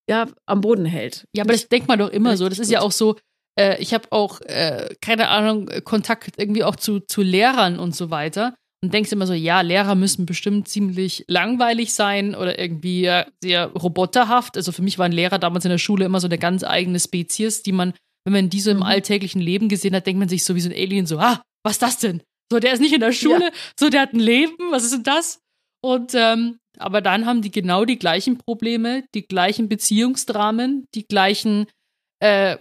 [0.09, 1.25] ja, am Boden hält.
[1.35, 2.47] ja, aber das denkt man doch immer so.
[2.49, 2.87] Das ist ja gut.
[2.87, 3.17] auch so,
[3.59, 8.09] äh, ich habe auch, äh, keine Ahnung, Kontakt irgendwie auch zu, zu Lehrern und so
[8.09, 8.55] weiter.
[8.83, 13.65] Und denkst immer so, ja, Lehrer müssen bestimmt ziemlich langweilig sein oder irgendwie äh, sehr
[13.67, 14.55] roboterhaft.
[14.55, 17.63] Also für mich waren Lehrer damals in der Schule immer so eine ganz eigene Spezies,
[17.63, 17.93] die man
[18.25, 18.83] wenn man die so im Mhm.
[18.83, 21.75] alltäglichen Leben gesehen hat, denkt man sich so wie so ein Alien so, ah, was
[21.75, 22.21] ist das denn?
[22.51, 25.03] So, der ist nicht in der Schule, so, der hat ein Leben, was ist denn
[25.03, 25.41] das?
[25.81, 31.67] Und, ähm, aber dann haben die genau die gleichen Probleme, die gleichen Beziehungsdramen, die gleichen,
[32.19, 32.57] äh,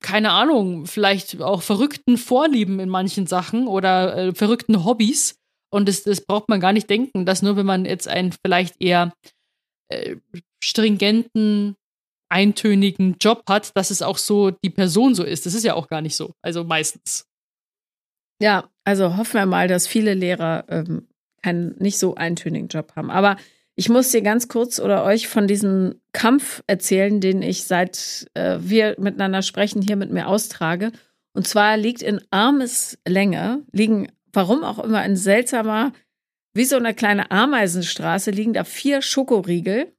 [0.00, 5.36] keine Ahnung, vielleicht auch verrückten Vorlieben in manchen Sachen oder äh, verrückten Hobbys.
[5.70, 8.80] Und das, das braucht man gar nicht denken, dass nur wenn man jetzt einen vielleicht
[8.80, 9.12] eher
[9.88, 10.16] äh,
[10.62, 11.76] stringenten,
[12.28, 15.46] eintönigen Job hat, dass es auch so die Person so ist.
[15.46, 16.32] Das ist ja auch gar nicht so.
[16.42, 17.26] Also meistens.
[18.40, 21.08] Ja, also hoffen wir mal, dass viele Lehrer ähm,
[21.42, 23.10] keinen nicht so eintönigen Job haben.
[23.10, 23.36] Aber
[23.74, 28.58] ich muss dir ganz kurz oder euch von diesem Kampf erzählen, den ich seit äh,
[28.60, 30.92] wir miteinander sprechen hier mit mir austrage.
[31.34, 35.92] Und zwar liegt in Armeslänge, liegen, warum auch immer, in seltsamer,
[36.54, 39.92] wie so eine kleine Ameisenstraße, liegen da vier Schokoriegel.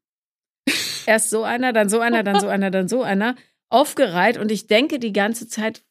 [1.05, 3.35] Erst so einer, dann so einer, dann so einer, dann so einer,
[3.69, 4.37] aufgereiht.
[4.37, 5.83] Und ich denke die ganze Zeit,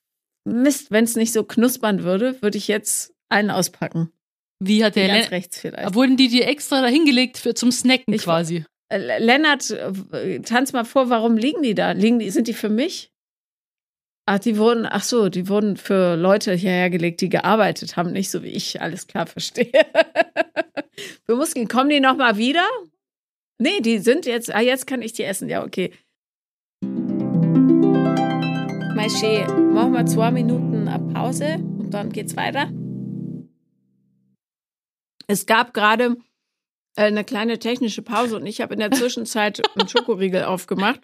[0.47, 4.11] Mist, wenn es nicht so knuspern würde, würde ich jetzt einen auspacken.
[4.61, 5.95] Wie hat der Ganz rechts vielleicht.
[5.95, 8.65] Wurden die dir extra dahingelegt für zum Snacken Ich- quasi?
[8.89, 11.91] Äh, Lennart, äh, tanz mal vor, warum liegen die da?
[11.91, 13.11] Liegen die, sind die für mich?
[14.29, 18.31] Ach, die wurden, ach so, die wurden für Leute hierher gelegt, die gearbeitet haben, nicht
[18.31, 19.71] so wie ich, alles klar, verstehe.
[21.25, 22.65] für Muskeln, kommen die nochmal wieder?
[23.59, 25.93] Nee, die sind jetzt, ah, jetzt kann ich die essen, ja, okay.
[29.07, 32.73] Maische, machen wir zwei Minuten eine Pause und dann geht's weiter.
[35.29, 36.17] Es gab gerade
[36.97, 41.03] äh, eine kleine technische Pause und ich habe in der Zwischenzeit einen Schokoriegel aufgemacht.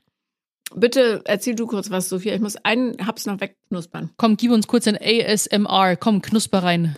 [0.75, 2.35] Bitte erzähl du kurz was, Sophia.
[2.35, 4.11] Ich muss einen Hab's noch wegknuspern.
[4.17, 5.97] Komm, gib uns kurz ein ASMR.
[5.97, 6.97] Komm, knusper rein.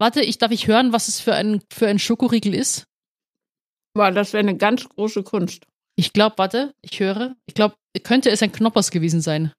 [0.00, 2.88] Warte, ich darf ich hören, was es für ein, für ein Schokoriegel ist?
[3.94, 5.68] Boah, das wäre eine ganz große Kunst.
[5.98, 7.34] Ich glaube, warte, ich höre.
[7.46, 7.74] Ich glaube,
[8.04, 9.52] könnte es ein Knoppers gewesen sein.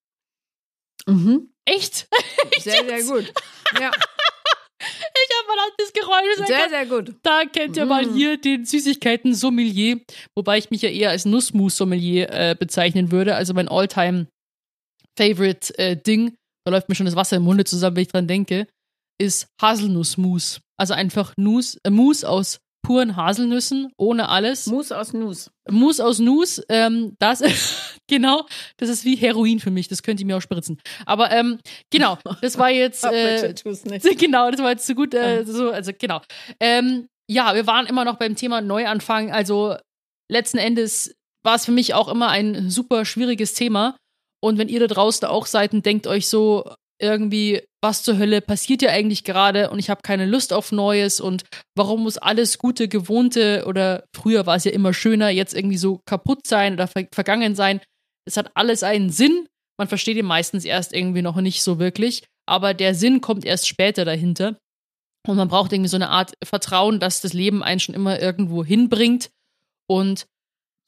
[1.05, 1.51] Mhm.
[1.65, 2.07] Echt?
[2.61, 3.31] Sehr, sehr gut.
[3.79, 3.91] Ja,
[4.81, 6.47] Ich habe mal das Geräusch.
[6.47, 7.15] Sehr, sehr gut.
[7.23, 8.13] Da kennt ihr mal Mm.
[8.15, 9.99] hier den Süßigkeiten-Sommelier,
[10.35, 13.35] wobei ich mich ja eher als Nussmus-Sommelier äh, bezeichnen würde.
[13.35, 16.35] Also mein All-Time-Favorite-Ding,
[16.65, 18.67] da läuft mir schon das Wasser im Munde zusammen, wenn ich dran denke,
[19.19, 20.61] ist Haselnussmus.
[20.77, 22.59] Also einfach Nuss, äh, Mousse aus
[22.89, 24.65] puren Haselnüssen, ohne alles.
[24.65, 25.51] Mus aus Nuss.
[25.69, 27.43] Mousse aus Nuss, ähm, das
[28.07, 30.81] genau, das ist wie Heroin für mich, das könnt ihr mir auch spritzen.
[31.05, 31.59] Aber ähm,
[31.91, 33.53] genau, das war jetzt äh.
[34.17, 36.21] Genau, das war jetzt so gut, äh, so, also genau.
[36.59, 39.31] Ähm, ja, wir waren immer noch beim Thema Neuanfang.
[39.31, 39.75] Also
[40.27, 43.97] letzten Endes war es für mich auch immer ein super schwieriges Thema.
[44.41, 48.41] Und wenn ihr da draußen auch seid und denkt euch so irgendwie, was zur Hölle
[48.41, 51.43] passiert hier eigentlich gerade und ich habe keine Lust auf Neues und
[51.75, 56.01] warum muss alles gute, gewohnte oder früher war es ja immer schöner, jetzt irgendwie so
[56.05, 57.79] kaputt sein oder ver vergangen sein.
[58.27, 59.47] Es hat alles einen Sinn.
[59.79, 63.67] Man versteht ihn meistens erst irgendwie noch nicht so wirklich, aber der Sinn kommt erst
[63.67, 64.57] später dahinter.
[65.27, 68.63] Und man braucht irgendwie so eine Art Vertrauen, dass das Leben einen schon immer irgendwo
[68.63, 69.29] hinbringt.
[69.87, 70.25] Und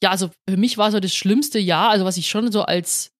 [0.02, 3.11] ja, also für mich war so das schlimmste Jahr, also was ich schon so als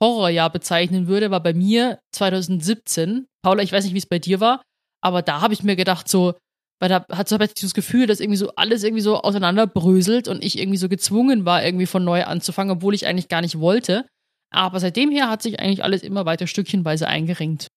[0.00, 3.26] Horrorjahr bezeichnen würde, war bei mir 2017.
[3.42, 4.62] Paula, ich weiß nicht, wie es bei dir war,
[5.00, 6.34] aber da habe ich mir gedacht, so,
[6.80, 10.58] weil da hat so das Gefühl, dass irgendwie so alles irgendwie so auseinanderbröselt und ich
[10.58, 14.06] irgendwie so gezwungen war, irgendwie von neu anzufangen, obwohl ich eigentlich gar nicht wollte.
[14.50, 17.68] Aber seitdem her hat sich eigentlich alles immer weiter stückchenweise eingeringt.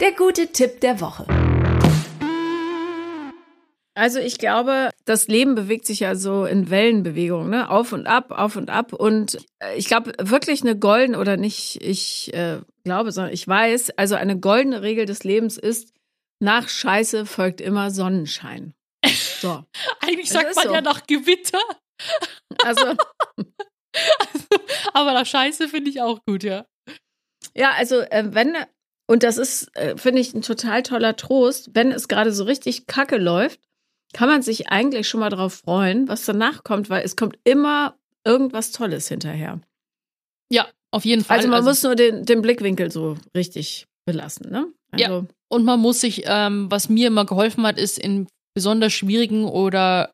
[0.00, 1.24] Der gute Tipp der Woche.
[3.96, 7.70] Also ich glaube, das Leben bewegt sich ja so in Wellenbewegungen, ne?
[7.70, 8.92] Auf und ab, auf und ab.
[8.92, 13.90] Und äh, ich glaube wirklich eine goldene oder nicht, ich äh, glaube, sondern ich weiß,
[13.96, 15.92] also eine goldene Regel des Lebens ist,
[16.40, 18.74] nach Scheiße folgt immer Sonnenschein.
[19.40, 19.64] So.
[20.00, 20.74] Eigentlich sagt man so.
[20.74, 21.62] ja nach Gewitter,
[22.64, 22.94] Also,
[24.92, 26.66] aber nach Scheiße finde ich auch gut, ja.
[27.54, 28.56] ja, also äh, wenn,
[29.06, 32.86] und das ist, äh, finde ich, ein total toller Trost, wenn es gerade so richtig
[32.86, 33.60] kacke läuft,
[34.14, 37.96] kann man sich eigentlich schon mal drauf freuen, was danach kommt, weil es kommt immer
[38.24, 39.60] irgendwas Tolles hinterher.
[40.50, 41.38] Ja, auf jeden Fall.
[41.38, 44.66] Also man muss nur den, den Blickwinkel so richtig belassen, ne?
[44.96, 45.08] Ja.
[45.08, 49.44] Also, Und man muss sich, ähm, was mir immer geholfen hat, ist in besonders schwierigen
[49.44, 50.12] oder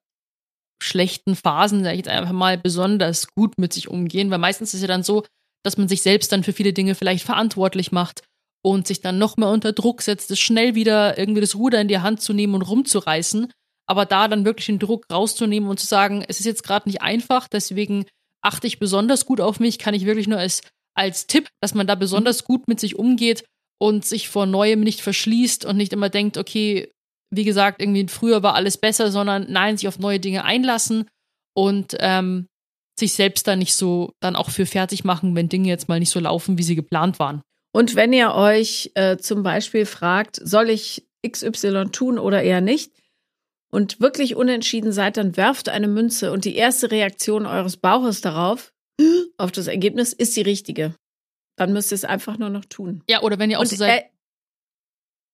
[0.83, 4.77] schlechten Phasen, sag ich jetzt einfach mal, besonders gut mit sich umgehen, weil meistens ist
[4.77, 5.25] es ja dann so,
[5.63, 8.23] dass man sich selbst dann für viele Dinge vielleicht verantwortlich macht
[8.65, 11.89] und sich dann noch mehr unter Druck setzt, es schnell wieder irgendwie das Ruder in
[11.89, 13.53] die Hand zu nehmen und rumzureißen,
[13.91, 17.03] aber da dann wirklich den Druck rauszunehmen und zu sagen, es ist jetzt gerade nicht
[17.03, 18.07] einfach, deswegen
[18.41, 20.63] achte ich besonders gut auf mich, kann ich wirklich nur als,
[20.95, 23.45] als Tipp, dass man da besonders gut mit sich umgeht
[23.79, 26.93] und sich vor Neuem nicht verschließt und nicht immer denkt, okay,
[27.33, 31.09] wie gesagt, irgendwie früher war alles besser, sondern nein, sich auf neue Dinge einlassen
[31.57, 32.47] und ähm,
[32.97, 36.11] sich selbst da nicht so dann auch für fertig machen, wenn Dinge jetzt mal nicht
[36.11, 37.43] so laufen, wie sie geplant waren.
[37.73, 42.93] Und wenn ihr euch äh, zum Beispiel fragt, soll ich XY tun oder eher nicht,
[43.71, 48.73] und wirklich unentschieden seid, dann werft eine Münze und die erste Reaktion eures Bauches darauf,
[49.39, 50.95] auf das Ergebnis, ist die richtige.
[51.57, 53.03] Dann müsst ihr es einfach nur noch tun.
[53.09, 54.03] Ja, oder wenn ihr auch und, so seid.
[54.03, 54.09] Äh,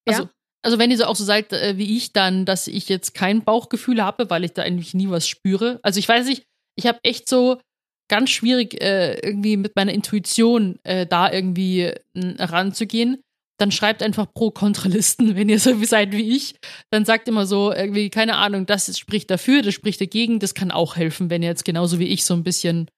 [0.08, 0.30] also, ja?
[0.62, 3.44] also wenn ihr so auch so seid äh, wie ich, dann, dass ich jetzt kein
[3.44, 5.80] Bauchgefühl habe, weil ich da eigentlich nie was spüre.
[5.82, 6.44] Also ich weiß nicht,
[6.76, 7.60] ich habe echt so
[8.08, 13.22] ganz schwierig äh, irgendwie mit meiner Intuition äh, da irgendwie ranzugehen.
[13.58, 16.54] Dann schreibt einfach Pro-Kontralisten, wenn ihr so seid wie ich.
[16.90, 20.38] Dann sagt immer so irgendwie, keine Ahnung, das spricht dafür, das spricht dagegen.
[20.38, 22.90] Das kann auch helfen, wenn ihr jetzt genauso wie ich so ein bisschen,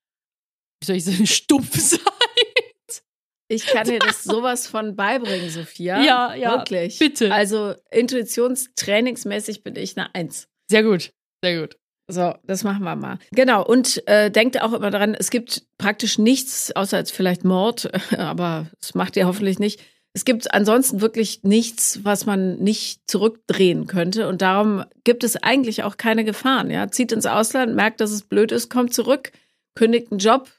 [0.81, 2.01] wie soll ich sagen, stumpf seid.
[3.51, 6.03] Ich kann dir das sowas von beibringen, Sophia.
[6.05, 6.59] Ja, ja.
[6.59, 6.99] Wirklich.
[6.99, 7.33] Bitte.
[7.33, 10.49] Also intuitionstrainingsmäßig bin ich eine Eins.
[10.71, 11.77] Sehr gut, sehr gut.
[12.11, 13.19] So, das machen wir mal.
[13.33, 17.91] Genau, und äh, denkt auch immer daran, es gibt praktisch nichts, außer jetzt vielleicht Mord,
[18.19, 19.81] aber das macht ihr hoffentlich nicht.
[20.15, 24.29] Es gibt ansonsten wirklich nichts, was man nicht zurückdrehen könnte.
[24.29, 26.71] Und darum gibt es eigentlich auch keine Gefahren.
[26.71, 26.91] Ja?
[26.91, 29.33] Zieht ins Ausland, merkt, dass es blöd ist, kommt zurück,
[29.75, 30.51] kündigt einen Job,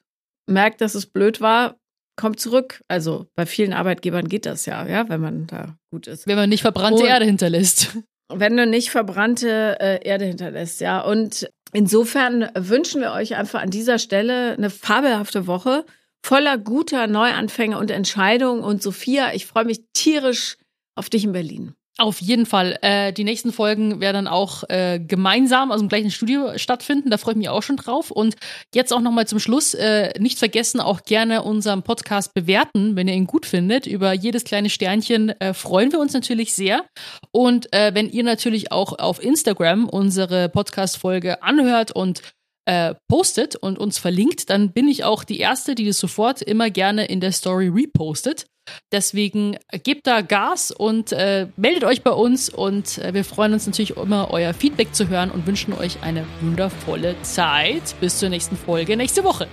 [0.47, 1.75] merkt, dass es blöd war,
[2.15, 2.81] kommt zurück.
[2.87, 6.27] Also bei vielen Arbeitgebern geht das ja, ja, wenn man da gut ist.
[6.27, 7.97] Wenn man nicht verbrannte Und- Erde hinterlässt.
[8.31, 11.01] Wenn du nicht verbrannte äh, Erde hinterlässt, ja.
[11.01, 15.83] Und insofern wünschen wir euch einfach an dieser Stelle eine fabelhafte Woche
[16.23, 18.63] voller guter Neuanfänge und Entscheidungen.
[18.63, 20.57] Und Sophia, ich freue mich tierisch
[20.95, 21.73] auf dich in Berlin.
[21.99, 22.77] Auf jeden Fall.
[22.81, 27.09] Äh, die nächsten Folgen werden dann auch äh, gemeinsam aus dem gleichen Studio stattfinden.
[27.09, 28.09] Da freue ich mich auch schon drauf.
[28.09, 28.37] Und
[28.73, 33.15] jetzt auch nochmal zum Schluss, äh, nicht vergessen, auch gerne unseren Podcast bewerten, wenn ihr
[33.15, 33.85] ihn gut findet.
[33.85, 36.85] Über jedes kleine Sternchen äh, freuen wir uns natürlich sehr.
[37.31, 42.21] Und äh, wenn ihr natürlich auch auf Instagram unsere Podcast-Folge anhört und
[42.69, 46.69] äh, postet und uns verlinkt, dann bin ich auch die Erste, die das sofort immer
[46.69, 48.45] gerne in der Story repostet.
[48.91, 53.65] Deswegen gebt da Gas und äh, meldet euch bei uns und äh, wir freuen uns
[53.65, 57.95] natürlich immer, euer Feedback zu hören und wünschen euch eine wundervolle Zeit.
[57.99, 59.47] Bis zur nächsten Folge nächste Woche.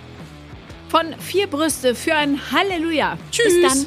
[0.91, 3.17] Von vier Brüste für ein Halleluja.
[3.31, 3.55] Tschüss.
[3.55, 3.87] Bis dann.